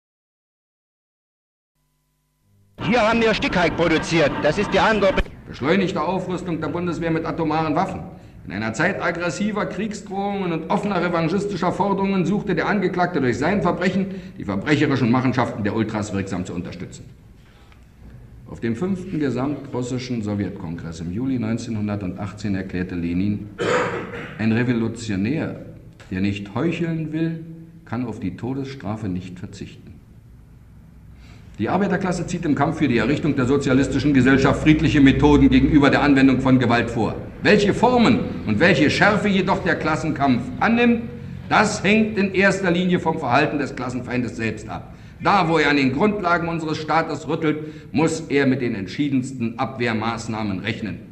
Hier 2.83 3.01
haben 3.01 3.21
wir 3.21 3.35
Stickhack 3.35 3.77
produziert. 3.77 4.31
Das 4.42 4.59
ist 4.59 4.73
die 4.73 4.79
andere. 4.79 5.14
Beschleunigte 5.47 6.01
Aufrüstung 6.01 6.61
der 6.61 6.68
Bundeswehr 6.68 7.11
mit 7.11 7.25
atomaren 7.25 7.75
Waffen. 7.75 8.03
In 8.47 8.53
einer 8.53 8.73
Zeit 8.73 9.03
aggressiver 9.03 9.66
Kriegsdrohungen 9.66 10.53
und 10.53 10.71
offener 10.71 11.03
revanchistischer 11.03 11.73
Forderungen 11.73 12.25
suchte 12.25 12.55
der 12.55 12.66
Angeklagte 12.66 13.21
durch 13.21 13.38
sein 13.38 13.61
Verbrechen 13.61 14.14
die 14.38 14.44
verbrecherischen 14.44 15.11
Machenschaften 15.11 15.64
der 15.64 15.75
Ultras 15.75 16.14
wirksam 16.14 16.47
zu 16.47 16.55
unterstützen. 16.55 17.05
Auf 18.49 18.61
dem 18.61 18.77
fünften 18.77 19.21
Gesamtrussischen 19.21 20.23
Sowjetkongress 20.23 21.01
im 21.01 21.12
Juli 21.12 21.37
1918 21.37 22.55
erklärte 22.55 22.94
Lenin, 22.94 23.51
ein 24.38 24.53
Revolutionär, 24.53 25.66
der 26.11 26.23
nicht 26.23 26.55
heucheln 26.55 27.12
will, 27.12 27.44
kann 27.88 28.05
auf 28.05 28.20
die 28.20 28.37
Todesstrafe 28.37 29.09
nicht 29.09 29.38
verzichten. 29.38 29.94
Die 31.59 31.68
Arbeiterklasse 31.68 32.27
zieht 32.27 32.44
im 32.44 32.55
Kampf 32.55 32.79
für 32.79 32.87
die 32.87 32.98
Errichtung 32.98 33.35
der 33.35 33.46
sozialistischen 33.46 34.14
Gesellschaft 34.14 34.62
friedliche 34.62 35.01
Methoden 35.01 35.48
gegenüber 35.48 35.90
der 35.90 36.03
Anwendung 36.03 36.40
von 36.40 36.59
Gewalt 36.59 36.90
vor. 36.90 37.16
Welche 37.42 37.74
Formen 37.74 38.20
und 38.46 38.61
welche 38.61 38.90
Schärfe 38.90 39.29
jedoch 39.29 39.64
der 39.64 39.74
Klassenkampf 39.74 40.42
annimmt, 40.61 41.03
das 41.48 41.83
hängt 41.83 42.18
in 42.18 42.35
erster 42.35 42.70
Linie 42.70 43.01
vom 43.01 43.18
Verhalten 43.18 43.59
des 43.59 43.74
Klassenfeindes 43.74 44.37
selbst 44.37 44.68
ab. 44.68 44.94
Da, 45.20 45.48
wo 45.48 45.59
er 45.59 45.70
an 45.70 45.79
den 45.79 45.92
Grundlagen 45.92 46.48
unseres 46.48 46.79
Staates 46.79 47.27
rüttelt, 47.27 47.92
muss 47.92 48.20
er 48.29 48.46
mit 48.46 48.61
den 48.61 48.77
entschiedensten 48.77 49.59
Abwehrmaßnahmen 49.59 50.61
rechnen 50.61 51.08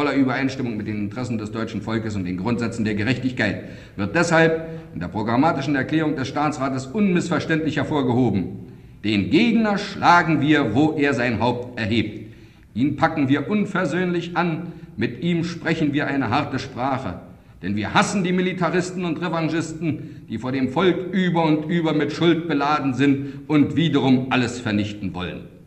voller 0.00 0.14
Übereinstimmung 0.14 0.78
mit 0.78 0.86
den 0.86 0.96
Interessen 0.96 1.36
des 1.36 1.52
deutschen 1.52 1.82
Volkes 1.82 2.16
und 2.16 2.24
den 2.24 2.38
Grundsätzen 2.38 2.86
der 2.86 2.94
Gerechtigkeit, 2.94 3.64
wird 3.96 4.16
deshalb 4.16 4.66
in 4.94 5.00
der 5.00 5.08
programmatischen 5.08 5.76
Erklärung 5.76 6.16
des 6.16 6.26
Staatsrates 6.26 6.86
unmissverständlich 6.86 7.76
hervorgehoben. 7.76 8.72
Den 9.04 9.28
Gegner 9.28 9.76
schlagen 9.76 10.40
wir, 10.40 10.74
wo 10.74 10.92
er 10.92 11.12
sein 11.12 11.38
Haupt 11.38 11.78
erhebt. 11.78 12.32
Ihn 12.72 12.96
packen 12.96 13.28
wir 13.28 13.50
unversöhnlich 13.50 14.38
an, 14.38 14.72
mit 14.96 15.22
ihm 15.22 15.44
sprechen 15.44 15.92
wir 15.92 16.06
eine 16.06 16.30
harte 16.30 16.58
Sprache. 16.58 17.20
Denn 17.62 17.76
wir 17.76 17.92
hassen 17.92 18.24
die 18.24 18.32
Militaristen 18.32 19.04
und 19.04 19.20
Revanchisten, 19.20 20.24
die 20.30 20.38
vor 20.38 20.52
dem 20.52 20.70
Volk 20.70 21.12
über 21.12 21.44
und 21.44 21.66
über 21.66 21.92
mit 21.92 22.12
Schuld 22.12 22.48
beladen 22.48 22.94
sind 22.94 23.40
und 23.48 23.76
wiederum 23.76 24.28
alles 24.30 24.60
vernichten 24.60 25.12
wollen. 25.12 25.59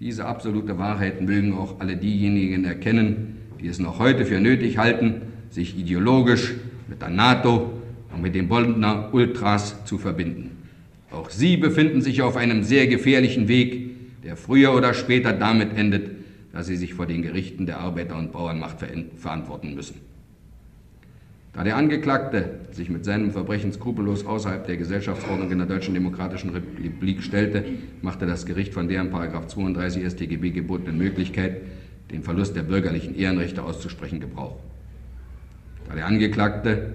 Diese 0.00 0.26
absolute 0.26 0.78
Wahrheit 0.78 1.20
mögen 1.22 1.54
auch 1.54 1.80
alle 1.80 1.96
diejenigen 1.96 2.64
erkennen, 2.64 3.38
die 3.60 3.66
es 3.66 3.80
noch 3.80 3.98
heute 3.98 4.24
für 4.24 4.38
nötig 4.38 4.78
halten, 4.78 5.22
sich 5.50 5.76
ideologisch 5.76 6.54
mit 6.86 7.02
der 7.02 7.08
NATO 7.08 7.72
und 8.14 8.22
mit 8.22 8.36
den 8.36 8.46
Bonner 8.46 9.08
Ultras 9.12 9.84
zu 9.84 9.98
verbinden. 9.98 10.50
Auch 11.10 11.30
sie 11.30 11.56
befinden 11.56 12.00
sich 12.00 12.22
auf 12.22 12.36
einem 12.36 12.62
sehr 12.62 12.86
gefährlichen 12.86 13.48
Weg, 13.48 14.22
der 14.22 14.36
früher 14.36 14.72
oder 14.72 14.94
später 14.94 15.32
damit 15.32 15.76
endet, 15.76 16.10
dass 16.52 16.68
sie 16.68 16.76
sich 16.76 16.94
vor 16.94 17.06
den 17.06 17.22
Gerichten 17.22 17.66
der 17.66 17.80
Arbeiter- 17.80 18.18
und 18.18 18.30
Bauernmacht 18.30 18.76
verantworten 19.16 19.74
müssen. 19.74 19.96
Da 21.58 21.64
der 21.64 21.76
Angeklagte 21.76 22.50
sich 22.70 22.88
mit 22.88 23.04
seinem 23.04 23.32
Verbrechen 23.32 23.72
skrupellos 23.72 24.24
außerhalb 24.24 24.64
der 24.64 24.76
Gesellschaftsordnung 24.76 25.50
in 25.50 25.58
der 25.58 25.66
Deutschen 25.66 25.92
Demokratischen 25.92 26.50
Republik 26.50 27.20
stellte, 27.20 27.64
machte 28.00 28.26
das 28.26 28.46
Gericht 28.46 28.72
von 28.72 28.86
der 28.86 29.00
in 29.02 29.10
32 29.10 30.06
StGB 30.08 30.50
gebotenen 30.50 30.96
Möglichkeit, 30.98 31.62
den 32.12 32.22
Verlust 32.22 32.54
der 32.54 32.62
bürgerlichen 32.62 33.16
Ehrenrechte 33.16 33.64
auszusprechen, 33.64 34.20
Gebrauch. 34.20 34.54
Da 35.88 35.96
der 35.96 36.06
Angeklagte 36.06 36.92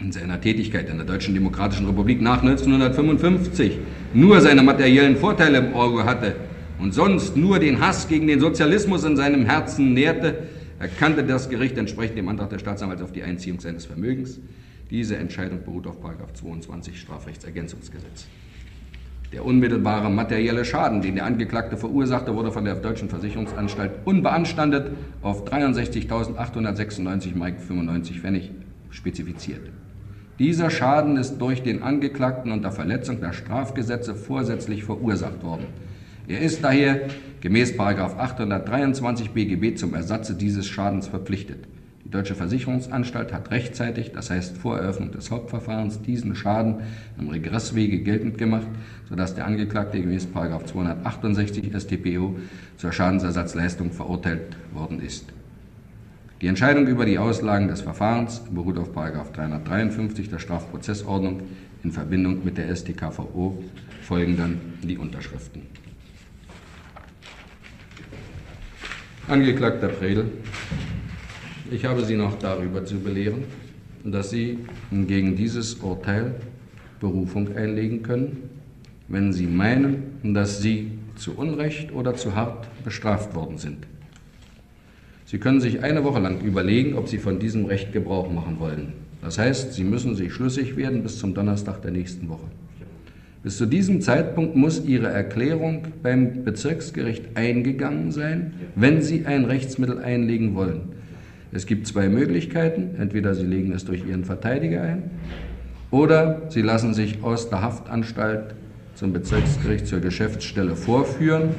in 0.00 0.12
seiner 0.12 0.40
Tätigkeit 0.40 0.88
in 0.88 0.96
der 0.96 1.04
Deutschen 1.04 1.34
Demokratischen 1.34 1.84
Republik 1.84 2.22
nach 2.22 2.40
1955 2.40 3.76
nur 4.14 4.40
seine 4.40 4.62
materiellen 4.62 5.18
Vorteile 5.18 5.58
im 5.58 5.74
Auge 5.74 6.06
hatte 6.06 6.36
und 6.78 6.94
sonst 6.94 7.36
nur 7.36 7.58
den 7.58 7.82
Hass 7.82 8.08
gegen 8.08 8.28
den 8.28 8.40
Sozialismus 8.40 9.04
in 9.04 9.18
seinem 9.18 9.44
Herzen 9.44 9.92
nährte, 9.92 10.36
erkannte 10.78 11.24
das 11.24 11.48
Gericht 11.48 11.76
entsprechend 11.78 12.18
dem 12.18 12.28
Antrag 12.28 12.50
des 12.50 12.60
Staatsanwalts 12.60 13.02
auf 13.02 13.12
die 13.12 13.22
Einziehung 13.22 13.60
seines 13.60 13.86
Vermögens. 13.86 14.38
Diese 14.90 15.16
Entscheidung 15.16 15.64
beruht 15.64 15.86
auf 15.86 15.96
22 16.34 17.00
Strafrechtsergänzungsgesetz. 17.00 18.26
Der 19.32 19.44
unmittelbare 19.44 20.08
materielle 20.08 20.64
Schaden, 20.64 21.02
den 21.02 21.16
der 21.16 21.26
Angeklagte 21.26 21.76
verursachte, 21.76 22.34
wurde 22.34 22.50
von 22.50 22.64
der 22.64 22.76
Deutschen 22.76 23.10
Versicherungsanstalt 23.10 23.90
unbeanstandet 24.06 24.92
auf 25.20 25.44
63.896,95 25.46 27.36
Mark 27.36 27.60
Pfennig 27.60 28.50
spezifiziert. 28.90 29.60
Dieser 30.38 30.70
Schaden 30.70 31.18
ist 31.18 31.36
durch 31.38 31.62
den 31.62 31.82
Angeklagten 31.82 32.52
unter 32.52 32.72
Verletzung 32.72 33.20
der 33.20 33.34
Strafgesetze 33.34 34.14
vorsätzlich 34.14 34.84
verursacht 34.84 35.42
worden. 35.42 35.66
Er 36.28 36.40
ist 36.40 36.62
daher 36.62 37.08
gemäß 37.40 37.78
823 37.80 39.30
BGB 39.30 39.78
zum 39.78 39.94
Ersatze 39.94 40.34
dieses 40.34 40.66
Schadens 40.66 41.08
verpflichtet. 41.08 41.66
Die 42.04 42.10
Deutsche 42.10 42.34
Versicherungsanstalt 42.34 43.32
hat 43.32 43.50
rechtzeitig, 43.50 44.12
das 44.12 44.28
heißt 44.28 44.58
vor 44.58 44.76
Eröffnung 44.76 45.10
des 45.10 45.30
Hauptverfahrens, 45.30 46.02
diesen 46.02 46.34
Schaden 46.34 46.82
im 47.18 47.30
Regresswege 47.30 48.00
geltend 48.00 48.36
gemacht, 48.36 48.66
sodass 49.08 49.36
der 49.36 49.46
Angeklagte 49.46 50.02
gemäß 50.02 50.28
268 50.30 51.72
StPO 51.74 52.36
zur 52.76 52.92
Schadensersatzleistung 52.92 53.90
verurteilt 53.90 54.54
worden 54.74 55.00
ist. 55.00 55.32
Die 56.42 56.46
Entscheidung 56.46 56.86
über 56.88 57.06
die 57.06 57.18
Auslagen 57.18 57.68
des 57.68 57.80
Verfahrens 57.80 58.42
beruht 58.50 58.76
auf 58.76 58.92
353 58.92 60.28
der 60.28 60.38
Strafprozessordnung 60.38 61.40
in 61.82 61.90
Verbindung 61.90 62.44
mit 62.44 62.58
der 62.58 62.74
StKVO 62.74 63.62
folgen 64.02 64.36
dann 64.36 64.60
die 64.82 64.98
Unterschriften. 64.98 65.87
Angeklagter 69.28 69.88
Predel, 69.88 70.30
ich 71.70 71.84
habe 71.84 72.02
Sie 72.02 72.16
noch 72.16 72.38
darüber 72.38 72.86
zu 72.86 72.98
belehren, 72.98 73.44
dass 74.02 74.30
Sie 74.30 74.60
gegen 74.90 75.36
dieses 75.36 75.74
Urteil 75.74 76.36
Berufung 76.98 77.54
einlegen 77.54 78.02
können, 78.02 78.48
wenn 79.06 79.34
Sie 79.34 79.46
meinen, 79.46 80.18
dass 80.22 80.62
Sie 80.62 80.92
zu 81.16 81.34
Unrecht 81.36 81.92
oder 81.92 82.14
zu 82.14 82.34
hart 82.34 82.68
bestraft 82.84 83.34
worden 83.34 83.58
sind. 83.58 83.86
Sie 85.26 85.36
können 85.36 85.60
sich 85.60 85.82
eine 85.82 86.04
Woche 86.04 86.20
lang 86.20 86.40
überlegen, 86.40 86.96
ob 86.96 87.08
Sie 87.08 87.18
von 87.18 87.38
diesem 87.38 87.66
Recht 87.66 87.92
Gebrauch 87.92 88.32
machen 88.32 88.58
wollen. 88.58 88.94
Das 89.20 89.36
heißt, 89.36 89.74
Sie 89.74 89.84
müssen 89.84 90.14
sich 90.14 90.32
schlüssig 90.32 90.74
werden 90.78 91.02
bis 91.02 91.18
zum 91.18 91.34
Donnerstag 91.34 91.82
der 91.82 91.90
nächsten 91.90 92.30
Woche. 92.30 92.46
Bis 93.48 93.56
zu 93.56 93.64
diesem 93.64 94.02
Zeitpunkt 94.02 94.56
muss 94.56 94.84
Ihre 94.84 95.06
Erklärung 95.06 95.86
beim 96.02 96.44
Bezirksgericht 96.44 97.34
eingegangen 97.34 98.12
sein, 98.12 98.52
wenn 98.74 99.00
Sie 99.00 99.24
ein 99.24 99.46
Rechtsmittel 99.46 100.00
einlegen 100.00 100.54
wollen. 100.54 100.90
Es 101.50 101.64
gibt 101.64 101.86
zwei 101.86 102.10
Möglichkeiten. 102.10 102.96
Entweder 102.98 103.34
Sie 103.34 103.46
legen 103.46 103.72
es 103.72 103.86
durch 103.86 104.06
Ihren 104.06 104.26
Verteidiger 104.26 104.82
ein 104.82 105.04
oder 105.90 106.42
Sie 106.50 106.60
lassen 106.60 106.92
sich 106.92 107.24
aus 107.24 107.48
der 107.48 107.62
Haftanstalt 107.62 108.54
zum 108.94 109.14
Bezirksgericht 109.14 109.86
zur 109.86 110.00
Geschäftsstelle 110.00 110.76
vorführen 110.76 111.54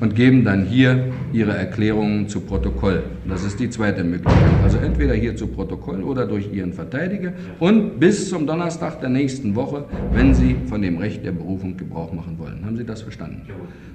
und 0.00 0.14
geben 0.14 0.44
dann 0.44 0.64
hier 0.64 1.06
ihre 1.32 1.56
Erklärungen 1.56 2.28
zu 2.28 2.40
Protokoll. 2.40 3.04
Das 3.28 3.44
ist 3.44 3.58
die 3.60 3.70
zweite 3.70 4.04
Möglichkeit. 4.04 4.50
Also 4.62 4.78
entweder 4.78 5.14
hier 5.14 5.36
zu 5.36 5.46
Protokoll 5.46 6.02
oder 6.02 6.26
durch 6.26 6.52
Ihren 6.52 6.72
Verteidiger 6.72 7.32
und 7.58 7.98
bis 7.98 8.28
zum 8.28 8.46
Donnerstag 8.46 9.00
der 9.00 9.10
nächsten 9.10 9.54
Woche, 9.54 9.84
wenn 10.12 10.34
Sie 10.34 10.56
von 10.66 10.82
dem 10.82 10.98
Recht 10.98 11.24
der 11.24 11.32
Berufung 11.32 11.76
Gebrauch 11.76 12.12
machen 12.12 12.38
wollen. 12.38 12.64
Haben 12.64 12.76
Sie 12.76 12.84
das 12.84 13.02
verstanden? 13.02 13.42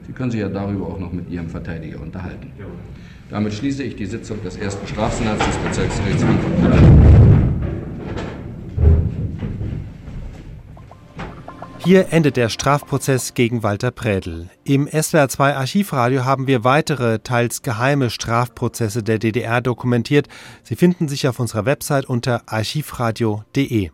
Sie 0.06 0.14
können 0.14 0.32
sich 0.32 0.42
ja 0.42 0.50
darüber 0.50 0.88
auch 0.88 1.00
noch 1.00 1.12
mit 1.12 1.30
Ihrem 1.30 1.50
Verteidiger 1.50 2.02
unterhalten. 2.02 2.52
Damit 3.30 3.54
schließe 3.54 3.84
ich 3.84 3.96
die 3.96 4.06
Sitzung 4.06 4.44
des 4.44 4.58
ersten 4.58 4.86
Strafsenats 4.88 5.46
des 5.46 5.56
Bezirksgerichts 5.58 6.24
Frankfurt. 6.24 7.21
Hier 11.84 12.14
endet 12.14 12.38
der 12.38 12.50
Strafprozess 12.50 13.34
gegen 13.34 13.64
Walter 13.64 13.92
Prädel. 13.92 14.50
Im 14.64 14.88
SWR2 14.88 15.56
Archivradio 15.56 16.26
haben 16.26 16.46
wir 16.46 16.64
weitere, 16.64 17.20
teils 17.20 17.62
geheime 17.62 18.10
Strafprozesse 18.10 19.02
der 19.04 19.18
DDR 19.20 19.62
dokumentiert. 19.62 20.28
Sie 20.64 20.76
finden 20.76 21.08
sich 21.08 21.28
auf 21.28 21.40
unserer 21.40 21.66
Website 21.66 22.06
unter 22.06 22.44
archivradio.de. 22.46 23.92